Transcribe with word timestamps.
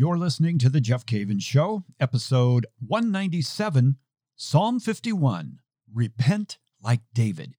You're 0.00 0.16
listening 0.16 0.56
to 0.60 0.70
The 0.70 0.80
Jeff 0.80 1.04
Cavins 1.04 1.42
Show, 1.42 1.84
episode 2.00 2.64
197, 2.78 3.96
Psalm 4.34 4.80
51 4.80 5.58
Repent 5.92 6.56
like 6.82 7.02
David. 7.12 7.52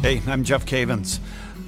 Hey, 0.00 0.22
I'm 0.26 0.44
Jeff 0.44 0.64
Cavins. 0.64 1.20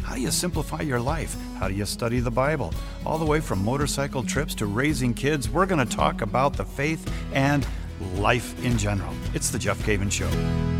How 0.04 0.14
do 0.14 0.22
you 0.22 0.30
simplify 0.30 0.80
your 0.80 1.00
life? 1.00 1.36
How 1.58 1.68
do 1.68 1.74
you 1.74 1.84
study 1.84 2.18
the 2.18 2.30
Bible? 2.30 2.72
All 3.04 3.18
the 3.18 3.26
way 3.26 3.40
from 3.40 3.62
motorcycle 3.62 4.22
trips 4.22 4.54
to 4.54 4.64
raising 4.64 5.12
kids, 5.12 5.50
we're 5.50 5.66
going 5.66 5.86
to 5.86 5.96
talk 5.96 6.22
about 6.22 6.54
the 6.54 6.64
faith 6.64 7.12
and 7.34 7.66
life 8.14 8.58
in 8.64 8.78
general. 8.78 9.12
It's 9.34 9.50
The 9.50 9.58
Jeff 9.58 9.78
Cavins 9.80 10.12
Show. 10.12 10.79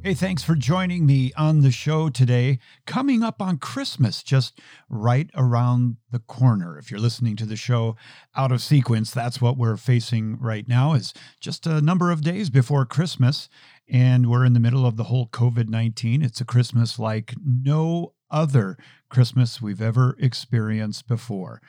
Hey, 0.00 0.14
thanks 0.14 0.44
for 0.44 0.54
joining 0.54 1.06
me 1.06 1.32
on 1.36 1.60
the 1.60 1.72
show 1.72 2.08
today. 2.08 2.60
Coming 2.86 3.24
up 3.24 3.42
on 3.42 3.58
Christmas, 3.58 4.22
just 4.22 4.60
right 4.88 5.28
around 5.34 5.96
the 6.12 6.20
corner. 6.20 6.78
If 6.78 6.88
you're 6.88 7.00
listening 7.00 7.34
to 7.34 7.44
the 7.44 7.56
show 7.56 7.96
out 8.36 8.52
of 8.52 8.62
sequence, 8.62 9.10
that's 9.10 9.40
what 9.40 9.58
we're 9.58 9.76
facing 9.76 10.38
right 10.38 10.68
now 10.68 10.92
is 10.92 11.12
just 11.40 11.66
a 11.66 11.80
number 11.80 12.12
of 12.12 12.22
days 12.22 12.48
before 12.48 12.86
Christmas 12.86 13.48
and 13.88 14.30
we're 14.30 14.44
in 14.44 14.52
the 14.52 14.60
middle 14.60 14.86
of 14.86 14.96
the 14.96 15.04
whole 15.04 15.26
COVID-19. 15.26 16.24
It's 16.24 16.40
a 16.40 16.44
Christmas 16.44 17.00
like 17.00 17.34
no 17.44 18.14
other 18.30 18.78
Christmas 19.08 19.60
we've 19.60 19.82
ever 19.82 20.16
experienced 20.20 21.08
before. 21.08 21.60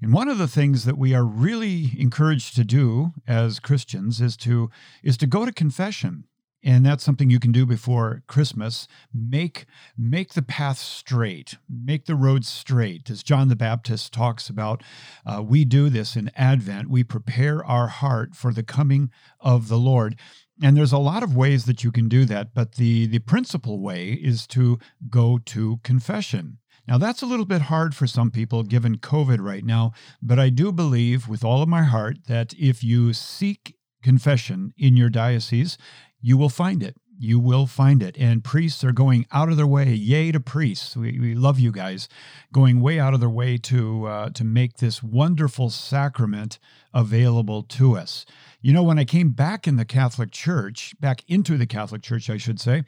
And 0.00 0.12
one 0.12 0.28
of 0.28 0.38
the 0.38 0.48
things 0.48 0.84
that 0.84 0.96
we 0.96 1.12
are 1.12 1.24
really 1.24 1.90
encouraged 1.98 2.54
to 2.54 2.64
do 2.64 3.14
as 3.26 3.58
Christians 3.58 4.20
is 4.20 4.36
to 4.38 4.70
is 5.02 5.16
to 5.16 5.26
go 5.26 5.44
to 5.44 5.52
confession 5.52 6.24
and 6.64 6.84
that's 6.84 7.04
something 7.04 7.30
you 7.30 7.38
can 7.38 7.52
do 7.52 7.66
before 7.66 8.22
christmas. 8.26 8.88
Make 9.12 9.66
make 9.96 10.32
the 10.32 10.42
path 10.42 10.78
straight. 10.78 11.56
Make 11.68 12.06
the 12.06 12.14
road 12.14 12.44
straight. 12.44 13.10
As 13.10 13.22
john 13.22 13.48
the 13.48 13.56
baptist 13.56 14.12
talks 14.12 14.48
about 14.48 14.82
uh, 15.26 15.42
we 15.42 15.64
do 15.64 15.88
this 15.88 16.16
in 16.16 16.30
advent. 16.34 16.88
We 16.88 17.04
prepare 17.04 17.64
our 17.64 17.88
heart 17.88 18.34
for 18.34 18.52
the 18.52 18.62
coming 18.62 19.10
of 19.40 19.68
the 19.68 19.78
lord. 19.78 20.16
And 20.62 20.76
there's 20.76 20.92
a 20.92 20.98
lot 20.98 21.22
of 21.22 21.36
ways 21.36 21.64
that 21.66 21.84
you 21.84 21.92
can 21.92 22.08
do 22.08 22.24
that 22.24 22.54
but 22.54 22.76
the 22.76 23.06
the 23.06 23.18
principal 23.20 23.80
way 23.80 24.12
is 24.12 24.46
to 24.48 24.78
go 25.10 25.38
to 25.46 25.80
confession. 25.82 26.58
Now, 26.86 26.98
that's 26.98 27.22
a 27.22 27.26
little 27.26 27.46
bit 27.46 27.62
hard 27.62 27.94
for 27.94 28.06
some 28.06 28.30
people 28.30 28.62
given 28.62 28.98
COVID 28.98 29.38
right 29.40 29.64
now, 29.64 29.92
but 30.22 30.38
I 30.38 30.50
do 30.50 30.70
believe 30.70 31.28
with 31.28 31.42
all 31.42 31.62
of 31.62 31.68
my 31.68 31.82
heart 31.82 32.26
that 32.26 32.52
if 32.58 32.84
you 32.84 33.14
seek 33.14 33.76
confession 34.04 34.72
in 34.78 34.96
your 34.96 35.10
diocese, 35.10 35.76
you 36.20 36.38
will 36.38 36.48
find 36.48 36.82
it. 36.82 36.96
You 37.18 37.38
will 37.38 37.66
find 37.66 38.02
it. 38.02 38.16
And 38.18 38.42
priests 38.42 38.82
are 38.84 38.92
going 38.92 39.26
out 39.32 39.48
of 39.48 39.56
their 39.56 39.66
way. 39.66 39.92
Yay 39.94 40.32
to 40.32 40.40
priests. 40.40 40.96
We, 40.96 41.18
we 41.18 41.34
love 41.34 41.60
you 41.60 41.72
guys 41.72 42.08
going 42.52 42.80
way 42.80 42.98
out 42.98 43.14
of 43.14 43.20
their 43.20 43.28
way 43.28 43.56
to, 43.58 44.06
uh, 44.06 44.30
to 44.30 44.44
make 44.44 44.76
this 44.76 45.02
wonderful 45.02 45.70
sacrament 45.70 46.58
available 46.92 47.62
to 47.62 47.96
us. 47.96 48.26
You 48.60 48.72
know, 48.72 48.82
when 48.82 48.98
I 48.98 49.04
came 49.04 49.30
back 49.30 49.68
in 49.68 49.76
the 49.76 49.84
Catholic 49.84 50.32
Church, 50.32 50.94
back 51.00 51.22
into 51.28 51.56
the 51.56 51.66
Catholic 51.66 52.02
Church, 52.02 52.28
I 52.28 52.36
should 52.36 52.60
say, 52.60 52.84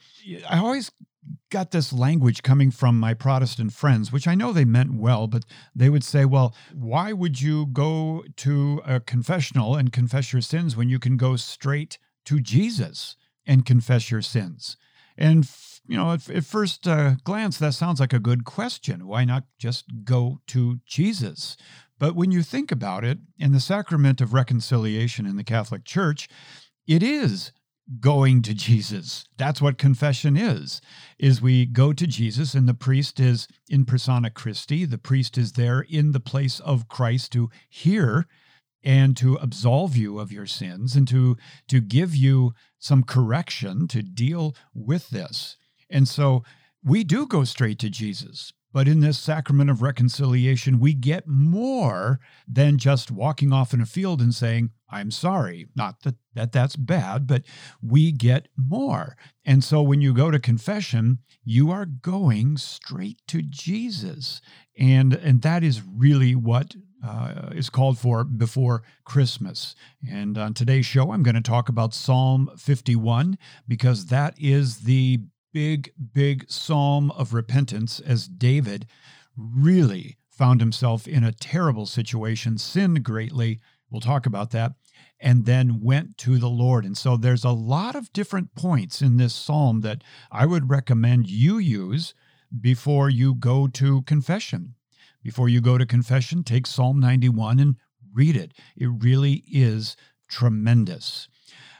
I 0.48 0.58
always 0.58 0.90
got 1.50 1.70
this 1.70 1.92
language 1.92 2.42
coming 2.42 2.70
from 2.70 2.98
my 2.98 3.14
Protestant 3.14 3.72
friends, 3.72 4.12
which 4.12 4.28
I 4.28 4.34
know 4.34 4.52
they 4.52 4.64
meant 4.64 4.94
well, 4.94 5.26
but 5.26 5.44
they 5.74 5.88
would 5.88 6.04
say, 6.04 6.24
well, 6.24 6.54
why 6.74 7.12
would 7.12 7.40
you 7.40 7.66
go 7.66 8.24
to 8.36 8.82
a 8.84 9.00
confessional 9.00 9.76
and 9.76 9.92
confess 9.92 10.32
your 10.32 10.42
sins 10.42 10.76
when 10.76 10.88
you 10.88 10.98
can 10.98 11.16
go 11.16 11.36
straight 11.36 11.98
to 12.26 12.40
Jesus? 12.40 13.16
and 13.46 13.64
confess 13.64 14.10
your 14.10 14.22
sins? 14.22 14.76
And, 15.16 15.48
you 15.86 15.96
know, 15.96 16.12
at, 16.12 16.28
at 16.28 16.44
first 16.44 16.86
uh, 16.86 17.14
glance, 17.24 17.58
that 17.58 17.74
sounds 17.74 18.00
like 18.00 18.12
a 18.12 18.18
good 18.18 18.44
question. 18.44 19.06
Why 19.06 19.24
not 19.24 19.44
just 19.58 20.04
go 20.04 20.40
to 20.48 20.80
Jesus? 20.84 21.56
But 21.98 22.14
when 22.14 22.30
you 22.30 22.42
think 22.42 22.70
about 22.70 23.04
it, 23.04 23.18
in 23.38 23.52
the 23.52 23.60
sacrament 23.60 24.20
of 24.20 24.34
reconciliation 24.34 25.24
in 25.24 25.36
the 25.36 25.44
Catholic 25.44 25.84
Church, 25.84 26.28
it 26.86 27.02
is 27.02 27.52
going 28.00 28.42
to 28.42 28.54
Jesus. 28.54 29.26
That's 29.36 29.62
what 29.62 29.78
confession 29.78 30.36
is. 30.36 30.80
Is 31.18 31.40
we 31.40 31.66
go 31.66 31.92
to 31.92 32.06
Jesus 32.06 32.54
and 32.54 32.68
the 32.68 32.74
priest 32.74 33.20
is 33.20 33.46
in 33.68 33.84
persona 33.84 34.30
Christi. 34.30 34.84
The 34.84 34.98
priest 34.98 35.38
is 35.38 35.52
there 35.52 35.80
in 35.80 36.12
the 36.12 36.20
place 36.20 36.60
of 36.60 36.88
Christ 36.88 37.32
to 37.32 37.48
hear 37.68 38.26
and 38.82 39.16
to 39.16 39.34
absolve 39.36 39.96
you 39.96 40.18
of 40.18 40.32
your 40.32 40.46
sins 40.46 40.94
and 40.94 41.08
to 41.08 41.36
to 41.68 41.80
give 41.80 42.14
you 42.14 42.52
some 42.78 43.02
correction 43.02 43.88
to 43.88 44.02
deal 44.02 44.54
with 44.74 45.10
this. 45.10 45.56
And 45.90 46.06
so 46.08 46.44
we 46.84 47.04
do 47.04 47.26
go 47.26 47.44
straight 47.44 47.78
to 47.80 47.90
Jesus. 47.90 48.52
But 48.76 48.88
in 48.88 49.00
this 49.00 49.18
sacrament 49.18 49.70
of 49.70 49.80
reconciliation, 49.80 50.78
we 50.78 50.92
get 50.92 51.26
more 51.26 52.20
than 52.46 52.76
just 52.76 53.10
walking 53.10 53.50
off 53.50 53.72
in 53.72 53.80
a 53.80 53.86
field 53.86 54.20
and 54.20 54.34
saying, 54.34 54.68
I'm 54.90 55.10
sorry. 55.10 55.68
Not 55.74 56.02
that, 56.02 56.16
that 56.34 56.52
that's 56.52 56.76
bad, 56.76 57.26
but 57.26 57.44
we 57.80 58.12
get 58.12 58.48
more. 58.54 59.16
And 59.46 59.64
so 59.64 59.80
when 59.80 60.02
you 60.02 60.12
go 60.12 60.30
to 60.30 60.38
confession, 60.38 61.20
you 61.42 61.70
are 61.70 61.86
going 61.86 62.58
straight 62.58 63.22
to 63.28 63.40
Jesus. 63.40 64.42
And, 64.78 65.14
and 65.14 65.40
that 65.40 65.64
is 65.64 65.80
really 65.82 66.34
what 66.34 66.76
uh, 67.02 67.52
is 67.52 67.70
called 67.70 67.98
for 67.98 68.24
before 68.24 68.82
Christmas. 69.06 69.74
And 70.06 70.36
on 70.36 70.52
today's 70.52 70.84
show, 70.84 71.12
I'm 71.12 71.22
going 71.22 71.34
to 71.34 71.40
talk 71.40 71.70
about 71.70 71.94
Psalm 71.94 72.50
51 72.58 73.38
because 73.66 74.08
that 74.08 74.34
is 74.38 74.80
the 74.80 75.20
big, 75.56 75.92
big 76.12 76.44
psalm 76.50 77.10
of 77.12 77.32
repentance 77.32 77.98
as 78.00 78.28
David 78.28 78.86
really 79.34 80.18
found 80.28 80.60
himself 80.60 81.08
in 81.08 81.24
a 81.24 81.32
terrible 81.32 81.86
situation, 81.86 82.58
sinned 82.58 83.02
greatly. 83.02 83.60
We'll 83.90 84.02
talk 84.02 84.26
about 84.26 84.50
that. 84.50 84.72
And 85.18 85.46
then 85.46 85.80
went 85.80 86.18
to 86.18 86.36
the 86.36 86.50
Lord. 86.50 86.84
And 86.84 86.96
so 86.96 87.16
there's 87.16 87.44
a 87.44 87.50
lot 87.50 87.94
of 87.94 88.12
different 88.12 88.54
points 88.54 89.00
in 89.00 89.16
this 89.16 89.34
psalm 89.34 89.80
that 89.80 90.02
I 90.30 90.44
would 90.44 90.68
recommend 90.68 91.30
you 91.30 91.56
use 91.56 92.12
before 92.60 93.08
you 93.08 93.34
go 93.34 93.66
to 93.66 94.02
confession 94.02 94.74
before 95.26 95.48
you 95.48 95.60
go 95.60 95.76
to 95.76 95.84
confession, 95.84 96.44
take 96.44 96.68
Psalm 96.68 97.00
91 97.00 97.58
and 97.58 97.74
read 98.14 98.36
it. 98.36 98.52
It 98.76 98.86
really 98.86 99.42
is 99.48 99.96
tremendous. 100.28 101.26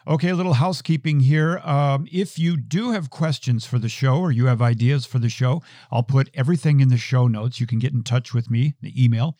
Okay, 0.09 0.29
a 0.29 0.37
little 0.37 0.53
housekeeping 0.53 1.19
here. 1.19 1.59
Um, 1.65 2.07
if 2.13 2.39
you 2.39 2.57
do 2.57 2.93
have 2.93 3.11
questions 3.11 3.67
for 3.67 3.81
the 3.81 3.89
show 3.89 4.21
or 4.21 4.31
you 4.31 4.47
have 4.47 4.63
ideas 4.63 5.05
for 5.05 5.19
the 5.19 5.29
show, 5.29 5.65
I'll 5.91 6.05
put 6.05 6.31
everything 6.33 6.79
in 6.79 6.91
the 6.91 6.97
show 6.97 7.27
notes. 7.27 7.59
You 7.59 7.67
can 7.67 7.81
get 7.81 7.93
in 7.93 8.05
touch 8.05 8.33
with 8.33 8.49
me, 8.49 8.75
the 8.81 8.93
email, 9.03 9.37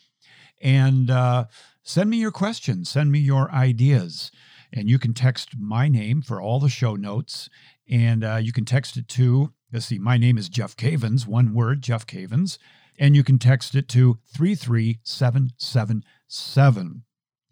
and 0.61 1.09
uh, 1.09 1.45
send 1.85 2.11
me 2.11 2.17
your 2.17 2.33
questions, 2.33 2.89
send 2.89 3.13
me 3.13 3.21
your 3.21 3.49
ideas. 3.53 4.33
And 4.73 4.91
you 4.91 4.99
can 4.99 5.15
text 5.15 5.51
my 5.57 5.87
name 5.87 6.21
for 6.21 6.41
all 6.41 6.59
the 6.59 6.69
show 6.69 6.97
notes, 6.97 7.49
and 7.89 8.25
uh, 8.25 8.41
you 8.43 8.53
can 8.53 8.65
text 8.65 8.97
it 8.97 9.07
to, 9.11 9.53
let's 9.73 9.87
see, 9.87 10.01
my 10.01 10.17
name 10.17 10.37
is 10.37 10.49
Jeff 10.49 10.77
Cavins, 10.77 11.29
one 11.29 11.55
word, 11.55 11.81
Jeff 11.81 12.09
Cavins, 12.09 12.59
and 12.99 13.15
you 13.15 13.23
can 13.23 13.39
text 13.39 13.77
it 13.77 13.89
to 13.91 14.19
33777. 14.35 17.06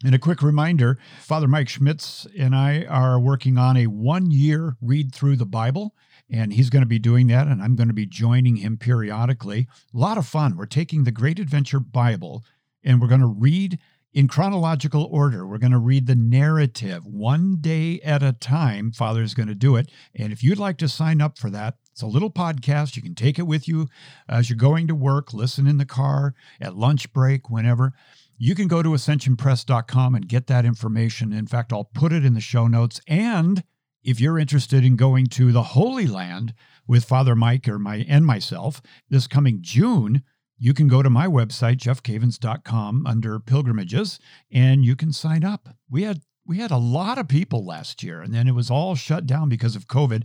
And 0.05 0.13
a 0.13 0.19
quick 0.19 0.43
reminder 0.43 0.99
Father 1.19 1.47
Mike 1.47 1.67
Schmitz 1.67 2.27
and 2.37 2.55
I 2.55 2.83
are 2.83 3.19
working 3.19 3.57
on 3.57 3.75
a 3.75 3.87
one 3.87 4.29
year 4.29 4.77
read 4.79 5.15
through 5.15 5.35
the 5.35 5.47
Bible, 5.47 5.95
and 6.29 6.53
he's 6.53 6.69
going 6.69 6.83
to 6.83 6.87
be 6.87 6.99
doing 6.99 7.25
that, 7.27 7.47
and 7.47 7.59
I'm 7.59 7.75
going 7.75 7.87
to 7.87 7.93
be 7.93 8.05
joining 8.05 8.57
him 8.57 8.77
periodically. 8.77 9.67
A 9.95 9.97
lot 9.97 10.19
of 10.19 10.27
fun. 10.27 10.57
We're 10.57 10.67
taking 10.67 11.05
the 11.05 11.11
Great 11.11 11.39
Adventure 11.39 11.79
Bible 11.79 12.43
and 12.83 13.01
we're 13.01 13.07
going 13.07 13.21
to 13.21 13.25
read 13.25 13.79
in 14.13 14.27
chronological 14.27 15.09
order. 15.11 15.45
We're 15.45 15.57
going 15.57 15.71
to 15.71 15.79
read 15.79 16.05
the 16.05 16.15
narrative 16.15 17.05
one 17.05 17.57
day 17.59 17.99
at 18.01 18.21
a 18.21 18.31
time. 18.31 18.91
Father's 18.91 19.33
going 19.33 19.49
to 19.49 19.55
do 19.55 19.75
it. 19.75 19.89
And 20.13 20.31
if 20.31 20.43
you'd 20.43 20.59
like 20.59 20.77
to 20.77 20.87
sign 20.87 21.19
up 21.19 21.39
for 21.39 21.49
that, 21.49 21.77
it's 21.91 22.01
a 22.01 22.07
little 22.07 22.31
podcast. 22.31 22.95
You 22.95 23.01
can 23.01 23.15
take 23.15 23.39
it 23.39 23.47
with 23.47 23.67
you 23.67 23.87
as 24.29 24.49
you're 24.49 24.57
going 24.57 24.87
to 24.87 24.95
work, 24.95 25.33
listen 25.33 25.65
in 25.65 25.77
the 25.77 25.85
car, 25.85 26.35
at 26.61 26.75
lunch 26.75 27.11
break, 27.11 27.49
whenever. 27.49 27.93
You 28.37 28.53
can 28.53 28.67
go 28.67 28.83
to 28.83 28.89
ascensionpress.com 28.89 30.15
and 30.15 30.27
get 30.27 30.47
that 30.47 30.65
information. 30.65 31.31
In 31.31 31.47
fact, 31.47 31.71
I'll 31.71 31.85
put 31.85 32.11
it 32.11 32.25
in 32.25 32.33
the 32.33 32.41
show 32.41 32.67
notes. 32.67 32.99
And 33.07 33.63
if 34.03 34.19
you're 34.19 34.37
interested 34.37 34.83
in 34.83 34.97
going 34.97 35.27
to 35.27 35.51
the 35.51 35.63
Holy 35.63 36.05
Land 36.05 36.53
with 36.85 37.05
Father 37.05 37.35
Mike 37.35 37.67
or 37.67 37.79
my 37.79 38.05
and 38.07 38.25
myself 38.25 38.81
this 39.09 39.25
coming 39.25 39.59
June, 39.61 40.21
you 40.57 40.73
can 40.73 40.87
go 40.87 41.01
to 41.01 41.09
my 41.09 41.27
website 41.27 41.77
jeffcavins.com 41.77 43.07
under 43.07 43.39
pilgrimages 43.39 44.19
and 44.51 44.83
you 44.83 44.95
can 44.95 45.13
sign 45.13 45.43
up. 45.43 45.69
We 45.89 46.03
had 46.03 46.21
we 46.45 46.57
had 46.57 46.71
a 46.71 46.77
lot 46.77 47.17
of 47.17 47.27
people 47.27 47.65
last 47.65 48.03
year 48.03 48.21
and 48.21 48.33
then 48.33 48.47
it 48.47 48.53
was 48.53 48.69
all 48.69 48.95
shut 48.95 49.25
down 49.25 49.49
because 49.49 49.75
of 49.75 49.87
COVID. 49.87 50.23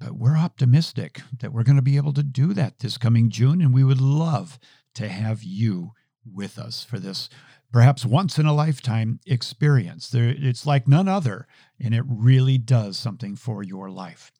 But 0.00 0.16
we're 0.16 0.36
optimistic 0.36 1.20
that 1.40 1.52
we're 1.52 1.62
going 1.62 1.76
to 1.76 1.82
be 1.82 1.96
able 1.96 2.12
to 2.14 2.24
do 2.24 2.54
that 2.54 2.80
this 2.80 2.98
coming 2.98 3.30
June, 3.30 3.60
and 3.60 3.72
we 3.72 3.84
would 3.84 4.00
love 4.00 4.58
to 4.94 5.08
have 5.08 5.44
you 5.44 5.92
with 6.24 6.58
us 6.58 6.84
for 6.84 6.98
this 6.98 7.28
perhaps 7.72 8.04
once 8.04 8.38
in 8.38 8.46
a 8.46 8.52
lifetime 8.52 9.18
experience. 9.26 10.10
There, 10.10 10.28
it's 10.28 10.66
like 10.66 10.86
none 10.86 11.08
other, 11.08 11.46
and 11.80 11.94
it 11.94 12.04
really 12.06 12.58
does 12.58 12.98
something 12.98 13.34
for 13.34 13.62
your 13.62 13.90
life. 13.90 14.30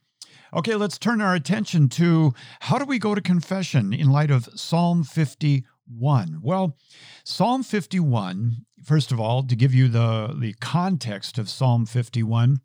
Okay, 0.54 0.74
let's 0.74 0.98
turn 0.98 1.22
our 1.22 1.34
attention 1.34 1.88
to 1.90 2.34
how 2.60 2.78
do 2.78 2.84
we 2.84 2.98
go 2.98 3.14
to 3.14 3.22
confession 3.22 3.94
in 3.94 4.12
light 4.12 4.30
of 4.30 4.48
Psalm 4.54 5.02
51? 5.02 6.40
Well, 6.42 6.76
Psalm 7.24 7.62
51, 7.62 8.66
first 8.84 9.12
of 9.12 9.18
all, 9.18 9.42
to 9.44 9.56
give 9.56 9.74
you 9.74 9.88
the, 9.88 10.36
the 10.38 10.52
context 10.60 11.38
of 11.38 11.48
Psalm 11.48 11.86
51, 11.86 12.60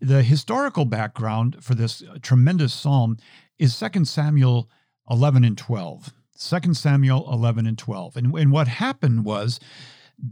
the 0.00 0.22
historical 0.22 0.86
background 0.86 1.62
for 1.62 1.74
this 1.74 2.02
tremendous 2.22 2.72
psalm 2.72 3.18
is 3.58 3.78
2 3.78 4.06
Samuel 4.06 4.70
11 5.10 5.44
and 5.44 5.58
12. 5.58 6.14
2 6.38 6.74
Samuel 6.74 7.30
11 7.32 7.66
and 7.66 7.78
12. 7.78 8.16
And, 8.16 8.34
and 8.34 8.52
what 8.52 8.68
happened 8.68 9.24
was 9.24 9.60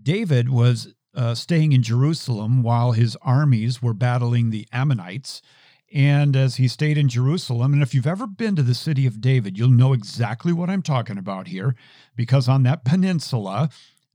David 0.02 0.48
was 0.48 0.94
uh, 1.14 1.34
staying 1.34 1.72
in 1.72 1.82
Jerusalem 1.82 2.62
while 2.62 2.92
his 2.92 3.16
armies 3.22 3.82
were 3.82 3.94
battling 3.94 4.50
the 4.50 4.66
Ammonites. 4.72 5.42
And 5.92 6.34
as 6.34 6.56
he 6.56 6.66
stayed 6.66 6.98
in 6.98 7.08
Jerusalem, 7.08 7.72
and 7.72 7.82
if 7.82 7.94
you've 7.94 8.06
ever 8.06 8.26
been 8.26 8.56
to 8.56 8.62
the 8.62 8.74
city 8.74 9.06
of 9.06 9.20
David, 9.20 9.56
you'll 9.56 9.70
know 9.70 9.92
exactly 9.92 10.52
what 10.52 10.68
I'm 10.68 10.82
talking 10.82 11.18
about 11.18 11.46
here, 11.46 11.76
because 12.16 12.48
on 12.48 12.64
that 12.64 12.84
peninsula, 12.84 13.70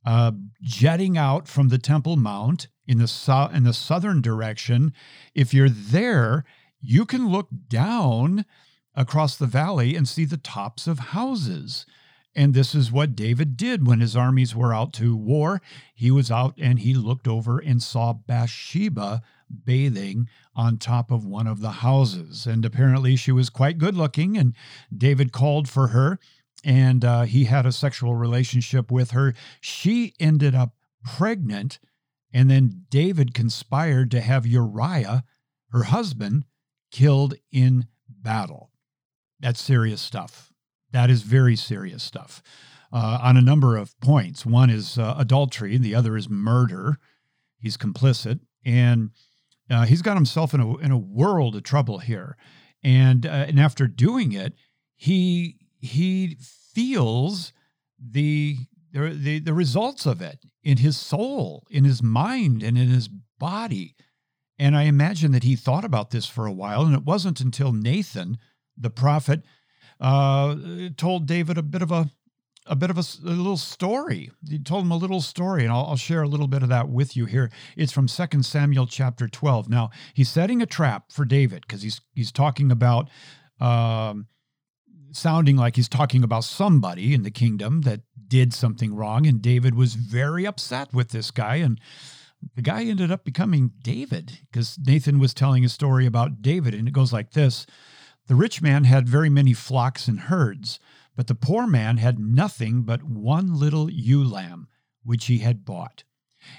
uh, 0.05 0.33
jetting 0.61 1.17
out 1.17 1.47
from 1.47 1.69
the 1.69 1.77
Temple 1.77 2.17
Mount 2.17 2.67
in 2.85 2.97
the 2.97 3.07
so- 3.07 3.49
in 3.53 3.63
the 3.63 3.73
southern 3.73 4.21
direction, 4.21 4.91
if 5.33 5.53
you're 5.53 5.69
there, 5.69 6.43
you 6.81 7.05
can 7.05 7.29
look 7.29 7.47
down 7.69 8.45
across 8.99 9.37
the 9.37 9.47
valley 9.47 9.95
and 9.95 10.07
see 10.07 10.25
the 10.25 10.37
tops 10.37 10.85
of 10.85 10.99
houses. 10.99 11.85
And 12.35 12.53
this 12.53 12.75
is 12.75 12.91
what 12.91 13.15
David 13.15 13.55
did 13.57 13.87
when 13.87 14.01
his 14.01 14.15
armies 14.15 14.53
were 14.53 14.73
out 14.73 14.93
to 14.93 15.15
war. 15.15 15.61
He 15.95 16.11
was 16.11 16.29
out 16.29 16.53
and 16.57 16.79
he 16.79 16.93
looked 16.93 17.27
over 17.27 17.59
and 17.59 17.81
saw 17.81 18.13
Bathsheba 18.13 19.21
bathing 19.65 20.27
on 20.53 20.77
top 20.77 21.11
of 21.11 21.25
one 21.25 21.47
of 21.47 21.61
the 21.61 21.71
houses. 21.71 22.45
And 22.45 22.65
apparently 22.65 23.15
she 23.15 23.31
was 23.31 23.49
quite 23.49 23.77
good 23.77 23.95
looking. 23.95 24.37
And 24.37 24.53
David 24.95 25.31
called 25.31 25.69
for 25.69 25.87
her 25.87 26.19
and 26.63 27.05
uh, 27.05 27.21
he 27.21 27.45
had 27.45 27.65
a 27.65 27.71
sexual 27.71 28.15
relationship 28.15 28.91
with 28.91 29.11
her. 29.11 29.33
She 29.61 30.13
ended 30.19 30.53
up 30.53 30.75
pregnant. 31.03 31.79
And 32.33 32.51
then 32.51 32.85
David 32.89 33.33
conspired 33.33 34.11
to 34.11 34.21
have 34.21 34.45
Uriah, 34.45 35.23
her 35.69 35.83
husband, 35.83 36.45
killed 36.91 37.35
in 37.49 37.87
battle. 38.07 38.71
That's 39.39 39.61
serious 39.61 40.01
stuff. 40.01 40.51
That 40.91 41.09
is 41.09 41.21
very 41.21 41.55
serious 41.55 42.03
stuff 42.03 42.41
uh, 42.91 43.19
on 43.21 43.37
a 43.37 43.41
number 43.41 43.77
of 43.77 43.99
points. 44.01 44.45
One 44.45 44.69
is 44.69 44.97
uh, 44.97 45.15
adultery, 45.17 45.77
the 45.77 45.95
other 45.95 46.17
is 46.17 46.29
murder. 46.29 46.97
He's 47.57 47.77
complicit, 47.77 48.39
and 48.65 49.11
uh, 49.69 49.85
he's 49.85 50.01
got 50.01 50.17
himself 50.17 50.53
in 50.53 50.61
a 50.61 50.77
in 50.77 50.91
a 50.91 50.97
world 50.97 51.55
of 51.55 51.63
trouble 51.63 51.99
here. 51.99 52.37
And 52.83 53.25
uh, 53.25 53.45
and 53.47 53.59
after 53.59 53.87
doing 53.87 54.31
it, 54.31 54.53
he 54.95 55.57
he 55.79 56.37
feels 56.73 57.53
the, 57.99 58.57
the 58.91 59.09
the 59.09 59.39
the 59.39 59.53
results 59.53 60.05
of 60.05 60.21
it 60.21 60.39
in 60.63 60.77
his 60.77 60.97
soul, 60.97 61.67
in 61.69 61.83
his 61.83 62.01
mind, 62.01 62.63
and 62.63 62.77
in 62.77 62.87
his 62.87 63.09
body. 63.39 63.95
And 64.57 64.75
I 64.75 64.83
imagine 64.83 65.31
that 65.31 65.43
he 65.43 65.55
thought 65.55 65.85
about 65.85 66.11
this 66.11 66.25
for 66.25 66.45
a 66.45 66.51
while, 66.51 66.81
and 66.81 66.95
it 66.95 67.03
wasn't 67.03 67.39
until 67.39 67.71
Nathan, 67.71 68.37
the 68.79 68.89
prophet, 68.89 69.43
uh, 69.99 70.55
told 70.97 71.25
David 71.25 71.57
a 71.57 71.63
bit 71.63 71.81
of 71.81 71.91
a 71.91 72.09
a 72.65 72.75
bit 72.75 72.91
of 72.91 72.97
a, 72.97 73.03
a, 73.25 73.33
little 73.33 73.57
story. 73.57 74.29
He 74.47 74.59
told 74.59 74.85
him 74.85 74.91
a 74.91 74.97
little 74.97 75.21
story, 75.21 75.63
and 75.63 75.73
I'll, 75.73 75.87
I'll, 75.87 75.95
share 75.95 76.21
a 76.21 76.27
little 76.27 76.47
bit 76.47 76.61
of 76.61 76.69
that 76.69 76.87
with 76.87 77.17
you 77.17 77.25
here. 77.25 77.49
It's 77.75 77.91
from 77.91 78.05
2 78.05 78.43
Samuel 78.43 78.85
chapter 78.85 79.27
12. 79.27 79.69
Now, 79.69 79.89
he's 80.13 80.29
setting 80.29 80.61
a 80.61 80.67
trap 80.67 81.11
for 81.11 81.25
David 81.25 81.61
because 81.67 81.81
he's 81.81 81.99
he's 82.13 82.31
talking 82.31 82.71
about 82.71 83.09
um, 83.59 84.27
sounding 85.11 85.57
like 85.57 85.75
he's 85.75 85.89
talking 85.89 86.23
about 86.23 86.43
somebody 86.43 87.13
in 87.13 87.23
the 87.23 87.31
kingdom 87.31 87.81
that 87.81 88.01
did 88.27 88.53
something 88.53 88.95
wrong, 88.95 89.25
and 89.25 89.41
David 89.41 89.73
was 89.73 89.95
very 89.95 90.45
upset 90.45 90.93
with 90.93 91.09
this 91.09 91.31
guy, 91.31 91.55
and 91.55 91.81
the 92.55 92.61
guy 92.61 92.83
ended 92.83 93.11
up 93.11 93.25
becoming 93.25 93.71
David 93.81 94.39
because 94.51 94.77
Nathan 94.79 95.19
was 95.19 95.33
telling 95.33 95.65
a 95.65 95.69
story 95.69 96.05
about 96.05 96.41
David, 96.41 96.75
and 96.75 96.87
it 96.87 96.91
goes 96.91 97.11
like 97.11 97.31
this. 97.31 97.65
The 98.29 98.35
rich 98.35 98.61
man 98.61 98.83
had 98.83 99.09
very 99.09 99.27
many 99.27 99.53
flocks 99.53 100.07
and 100.07 100.19
herds, 100.19 100.79
but 101.15 101.25
the 101.25 101.33
poor 101.33 101.65
man 101.65 101.97
had 101.97 102.19
nothing 102.19 102.83
but 102.83 103.01
one 103.01 103.55
little 103.55 103.89
ewe 103.89 104.23
lamb, 104.23 104.67
which 105.03 105.25
he 105.25 105.39
had 105.39 105.65
bought. 105.65 106.03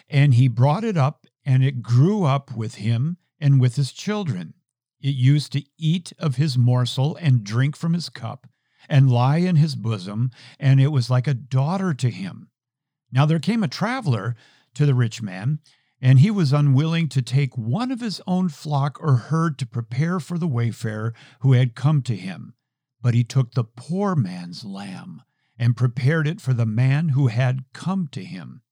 And 0.09 0.35
he 0.35 0.49
brought 0.49 0.83
it 0.83 0.97
up, 0.97 1.29
and 1.45 1.63
it 1.63 1.81
grew 1.81 2.25
up 2.25 2.57
with 2.57 2.75
him 2.75 3.19
and 3.39 3.61
with 3.61 3.77
his 3.77 3.93
children. 3.93 4.55
It 5.01 5.15
used 5.15 5.53
to 5.53 5.63
eat 5.79 6.13
of 6.19 6.35
his 6.35 6.59
morsel 6.59 7.15
and 7.21 7.45
drink 7.45 7.77
from 7.77 7.93
his 7.93 8.09
cup, 8.09 8.49
and 8.89 9.09
lie 9.09 9.37
in 9.37 9.55
his 9.55 9.77
bosom, 9.77 10.33
and 10.59 10.81
it 10.81 10.89
was 10.89 11.09
like 11.09 11.29
a 11.29 11.35
daughter 11.35 11.95
to 11.95 12.11
him. 12.11 12.51
Now 13.13 13.27
there 13.27 13.39
came 13.39 13.63
a 13.63 13.69
traveler 13.69 14.35
to 14.75 14.87
the 14.87 14.95
rich 14.97 15.23
man, 15.23 15.61
and 16.01 16.21
he 16.21 16.31
was 16.31 16.53
unwilling 16.53 17.09
to 17.09 17.23
take 17.23 17.57
one 17.57 17.91
of 17.91 18.01
his 18.01 18.21
own 18.27 18.49
flock 18.49 18.99
or 19.01 19.17
herd 19.17 19.59
to 19.59 19.67
prepare 19.67 20.19
for 20.21 20.39
the 20.39 20.49
wayfarer 20.49 21.15
who 21.41 21.53
had 21.53 21.75
come 21.75 22.03
to 22.03 22.17
him. 22.17 22.55
But 23.03 23.15
he 23.15 23.25
took 23.25 23.53
the 23.53 23.65
poor 23.65 24.15
man's 24.15 24.65
lamb 24.65 25.23
and 25.59 25.77
prepared 25.77 26.27
it 26.27 26.41
for 26.41 26.55
the 26.55 26.67
man 26.67 27.11
who 27.11 27.29
had 27.29 27.65
come 27.73 28.09
to 28.13 28.25
him. 28.25 28.63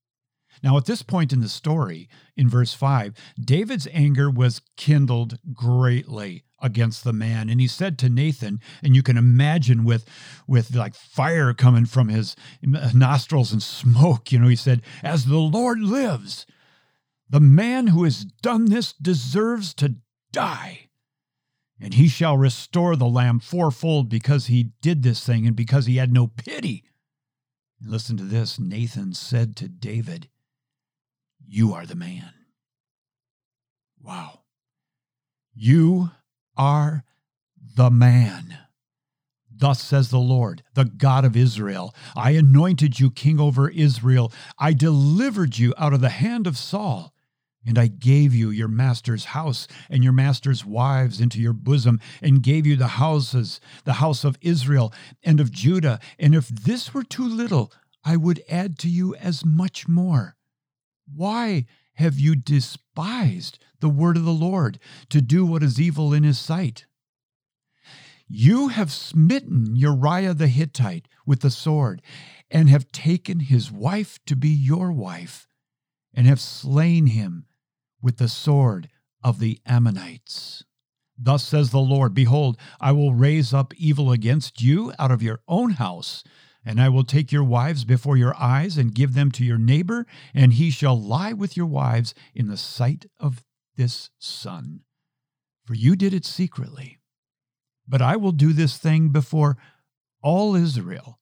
Now, 0.62 0.76
at 0.76 0.86
this 0.86 1.02
point 1.02 1.32
in 1.32 1.40
the 1.40 1.48
story, 1.48 2.08
in 2.36 2.48
verse 2.48 2.74
5, 2.74 3.14
David's 3.40 3.86
anger 3.92 4.30
was 4.30 4.62
kindled 4.76 5.38
greatly 5.52 6.44
against 6.60 7.04
the 7.04 7.12
man 7.12 7.48
and 7.48 7.60
he 7.60 7.68
said 7.68 7.96
to 7.98 8.08
nathan 8.08 8.60
and 8.82 8.96
you 8.96 9.02
can 9.02 9.16
imagine 9.16 9.84
with 9.84 10.08
with 10.48 10.74
like 10.74 10.92
fire 10.92 11.54
coming 11.54 11.86
from 11.86 12.08
his 12.08 12.34
nostrils 12.92 13.52
and 13.52 13.62
smoke 13.62 14.32
you 14.32 14.38
know 14.40 14.48
he 14.48 14.56
said 14.56 14.82
as 15.02 15.26
the 15.26 15.38
lord 15.38 15.78
lives 15.78 16.46
the 17.30 17.40
man 17.40 17.88
who 17.88 18.04
has 18.04 18.24
done 18.24 18.66
this 18.66 18.92
deserves 18.92 19.74
to 19.74 19.96
die. 20.32 20.88
And 21.80 21.94
he 21.94 22.08
shall 22.08 22.36
restore 22.36 22.96
the 22.96 23.06
lamb 23.06 23.38
fourfold 23.38 24.08
because 24.08 24.46
he 24.46 24.72
did 24.82 25.02
this 25.02 25.24
thing 25.24 25.46
and 25.46 25.54
because 25.54 25.86
he 25.86 25.96
had 25.96 26.12
no 26.12 26.26
pity. 26.26 26.84
Listen 27.80 28.16
to 28.16 28.24
this 28.24 28.58
Nathan 28.58 29.14
said 29.14 29.54
to 29.56 29.68
David, 29.68 30.28
You 31.46 31.72
are 31.72 31.86
the 31.86 31.94
man. 31.94 32.32
Wow. 34.02 34.40
You 35.54 36.10
are 36.56 37.04
the 37.76 37.90
man. 37.90 38.58
Thus 39.50 39.82
says 39.82 40.10
the 40.10 40.18
Lord, 40.18 40.62
the 40.74 40.84
God 40.84 41.24
of 41.24 41.36
Israel 41.36 41.94
I 42.16 42.32
anointed 42.32 42.98
you 42.98 43.10
king 43.10 43.38
over 43.38 43.68
Israel. 43.68 44.32
I 44.58 44.72
delivered 44.72 45.58
you 45.58 45.74
out 45.76 45.92
of 45.92 46.00
the 46.00 46.08
hand 46.10 46.46
of 46.46 46.56
Saul 46.56 47.12
and 47.66 47.78
I 47.78 47.88
gave 47.88 48.34
you 48.34 48.50
your 48.50 48.68
master's 48.68 49.26
house 49.26 49.66
and 49.90 50.02
your 50.02 50.12
master's 50.12 50.64
wives 50.64 51.20
into 51.20 51.40
your 51.40 51.52
bosom, 51.52 52.00
and 52.22 52.42
gave 52.42 52.66
you 52.66 52.76
the 52.76 52.88
houses, 52.88 53.60
the 53.84 53.94
house 53.94 54.24
of 54.24 54.38
Israel 54.40 54.92
and 55.22 55.40
of 55.40 55.50
Judah. 55.50 56.00
And 56.18 56.34
if 56.34 56.48
this 56.48 56.94
were 56.94 57.02
too 57.02 57.28
little, 57.28 57.72
I 58.04 58.16
would 58.16 58.42
add 58.48 58.78
to 58.80 58.88
you 58.88 59.14
as 59.16 59.44
much 59.44 59.88
more. 59.88 60.36
Why 61.12 61.66
have 61.94 62.18
you 62.18 62.36
despised 62.36 63.58
the 63.80 63.88
word 63.88 64.16
of 64.16 64.24
the 64.24 64.30
Lord 64.30 64.78
to 65.10 65.20
do 65.20 65.44
what 65.44 65.62
is 65.62 65.80
evil 65.80 66.14
in 66.14 66.22
his 66.22 66.38
sight? 66.38 66.86
You 68.28 68.68
have 68.68 68.92
smitten 68.92 69.74
Uriah 69.74 70.34
the 70.34 70.48
Hittite 70.48 71.08
with 71.26 71.40
the 71.40 71.50
sword, 71.50 72.02
and 72.50 72.70
have 72.70 72.92
taken 72.92 73.40
his 73.40 73.72
wife 73.72 74.18
to 74.26 74.36
be 74.36 74.48
your 74.48 74.92
wife, 74.92 75.48
and 76.14 76.26
have 76.26 76.40
slain 76.40 77.06
him 77.06 77.46
with 78.02 78.18
the 78.18 78.28
sword 78.28 78.88
of 79.22 79.38
the 79.38 79.60
Ammonites. 79.66 80.64
Thus 81.18 81.42
says 81.42 81.70
the 81.70 81.78
Lord 81.80 82.14
Behold, 82.14 82.56
I 82.80 82.92
will 82.92 83.12
raise 83.12 83.52
up 83.52 83.74
evil 83.76 84.12
against 84.12 84.62
you 84.62 84.92
out 84.98 85.10
of 85.10 85.22
your 85.22 85.40
own 85.48 85.70
house, 85.70 86.22
and 86.64 86.80
I 86.80 86.88
will 86.88 87.04
take 87.04 87.32
your 87.32 87.44
wives 87.44 87.84
before 87.84 88.16
your 88.16 88.36
eyes 88.36 88.76
and 88.78 88.94
give 88.94 89.14
them 89.14 89.32
to 89.32 89.44
your 89.44 89.58
neighbor, 89.58 90.06
and 90.32 90.52
he 90.52 90.70
shall 90.70 91.00
lie 91.00 91.32
with 91.32 91.56
your 91.56 91.66
wives 91.66 92.14
in 92.34 92.46
the 92.46 92.56
sight 92.56 93.06
of 93.18 93.44
this 93.76 94.10
sun. 94.18 94.80
For 95.64 95.74
you 95.74 95.96
did 95.96 96.14
it 96.14 96.24
secretly. 96.24 96.98
But 97.86 98.02
I 98.02 98.16
will 98.16 98.32
do 98.32 98.52
this 98.52 98.76
thing 98.76 99.08
before 99.08 99.56
all 100.22 100.54
Israel 100.54 101.17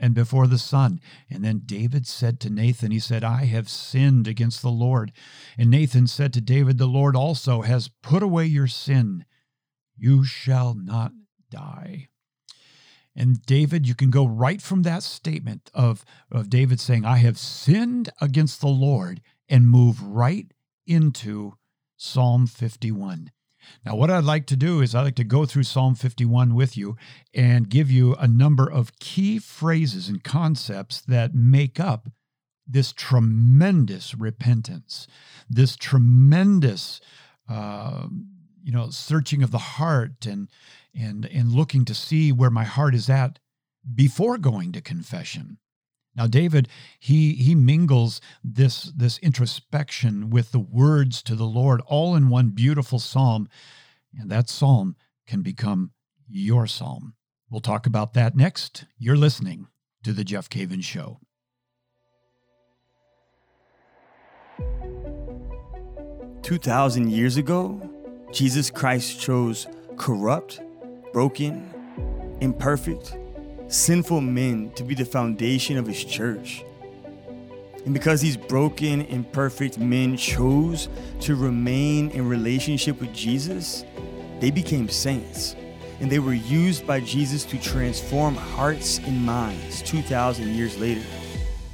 and 0.00 0.14
before 0.14 0.46
the 0.46 0.58
sun. 0.58 1.00
And 1.28 1.44
then 1.44 1.62
David 1.64 2.06
said 2.06 2.40
to 2.40 2.50
Nathan, 2.50 2.90
He 2.90 2.98
said, 2.98 3.22
I 3.22 3.44
have 3.44 3.68
sinned 3.68 4.26
against 4.26 4.62
the 4.62 4.70
Lord. 4.70 5.12
And 5.58 5.70
Nathan 5.70 6.06
said 6.06 6.32
to 6.32 6.40
David, 6.40 6.78
The 6.78 6.86
Lord 6.86 7.14
also 7.14 7.60
has 7.60 7.90
put 8.02 8.22
away 8.22 8.46
your 8.46 8.66
sin. 8.66 9.26
You 9.96 10.24
shall 10.24 10.74
not 10.74 11.12
die. 11.50 12.08
And 13.14 13.42
David, 13.42 13.86
you 13.86 13.94
can 13.94 14.10
go 14.10 14.26
right 14.26 14.62
from 14.62 14.82
that 14.82 15.02
statement 15.02 15.70
of, 15.74 16.04
of 16.32 16.48
David 16.48 16.80
saying, 16.80 17.04
I 17.04 17.18
have 17.18 17.38
sinned 17.38 18.08
against 18.20 18.60
the 18.60 18.68
Lord, 18.68 19.20
and 19.48 19.68
move 19.68 20.00
right 20.00 20.46
into 20.86 21.54
Psalm 21.96 22.46
51. 22.46 23.30
Now, 23.84 23.96
what 23.96 24.10
I'd 24.10 24.24
like 24.24 24.46
to 24.46 24.56
do 24.56 24.80
is 24.80 24.94
I'd 24.94 25.02
like 25.02 25.14
to 25.16 25.24
go 25.24 25.46
through 25.46 25.64
Psalm 25.64 25.94
51 25.94 26.54
with 26.54 26.76
you 26.76 26.96
and 27.34 27.68
give 27.68 27.90
you 27.90 28.14
a 28.14 28.26
number 28.26 28.70
of 28.70 28.98
key 28.98 29.38
phrases 29.38 30.08
and 30.08 30.22
concepts 30.22 31.00
that 31.02 31.34
make 31.34 31.78
up 31.80 32.08
this 32.66 32.92
tremendous 32.92 34.14
repentance, 34.14 35.06
this 35.48 35.76
tremendous, 35.76 37.00
uh, 37.48 38.06
you 38.62 38.72
know, 38.72 38.90
searching 38.90 39.42
of 39.42 39.50
the 39.50 39.58
heart 39.58 40.26
and 40.26 40.48
and 40.94 41.26
and 41.26 41.52
looking 41.52 41.84
to 41.84 41.94
see 41.94 42.32
where 42.32 42.50
my 42.50 42.64
heart 42.64 42.94
is 42.94 43.08
at 43.08 43.38
before 43.94 44.38
going 44.38 44.72
to 44.72 44.80
confession. 44.80 45.58
Now, 46.16 46.26
David, 46.26 46.68
he 46.98 47.34
he 47.34 47.54
mingles 47.54 48.20
this 48.42 48.84
this 48.96 49.18
introspection 49.18 50.28
with 50.30 50.52
the 50.52 50.58
words 50.58 51.22
to 51.22 51.34
the 51.34 51.44
Lord 51.44 51.80
all 51.86 52.16
in 52.16 52.28
one 52.28 52.50
beautiful 52.50 52.98
psalm, 52.98 53.48
and 54.18 54.30
that 54.30 54.48
psalm 54.48 54.96
can 55.26 55.42
become 55.42 55.92
your 56.28 56.66
psalm. 56.66 57.14
We'll 57.48 57.60
talk 57.60 57.86
about 57.86 58.14
that 58.14 58.36
next. 58.36 58.84
You're 58.98 59.16
listening 59.16 59.68
to 60.02 60.12
the 60.12 60.24
Jeff 60.24 60.48
Cavins 60.48 60.84
Show. 60.84 61.20
2,000 66.42 67.10
years 67.10 67.36
ago, 67.36 67.80
Jesus 68.32 68.70
Christ 68.70 69.20
chose 69.20 69.68
corrupt, 69.96 70.60
broken, 71.12 71.70
imperfect, 72.40 73.16
sinful 73.70 74.20
men 74.20 74.70
to 74.72 74.84
be 74.84 74.94
the 74.94 75.04
foundation 75.04 75.76
of 75.76 75.86
his 75.86 76.04
church. 76.04 76.64
And 77.84 77.94
because 77.94 78.20
these 78.20 78.36
broken, 78.36 79.02
imperfect 79.02 79.78
men 79.78 80.16
chose 80.16 80.88
to 81.20 81.34
remain 81.34 82.10
in 82.10 82.28
relationship 82.28 83.00
with 83.00 83.14
Jesus, 83.14 83.84
they 84.40 84.50
became 84.50 84.88
saints. 84.88 85.56
And 86.00 86.10
they 86.10 86.18
were 86.18 86.34
used 86.34 86.86
by 86.86 87.00
Jesus 87.00 87.44
to 87.46 87.58
transform 87.58 88.34
hearts 88.34 88.98
and 88.98 89.24
minds 89.24 89.82
2,000 89.82 90.48
years 90.48 90.78
later. 90.78 91.02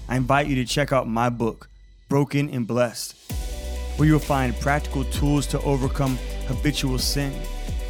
I 0.09 0.17
invite 0.17 0.47
you 0.47 0.55
to 0.57 0.65
check 0.65 0.93
out 0.93 1.09
my 1.09 1.29
book, 1.29 1.69
Broken 2.09 2.49
and 2.50 2.67
Blessed 2.67 3.17
where 3.97 4.07
you'll 4.07 4.19
find 4.19 4.59
practical 4.61 5.05
tools 5.05 5.47
to 5.47 5.61
overcome 5.62 6.19
habitual 6.47 6.99
sin, 6.99 7.33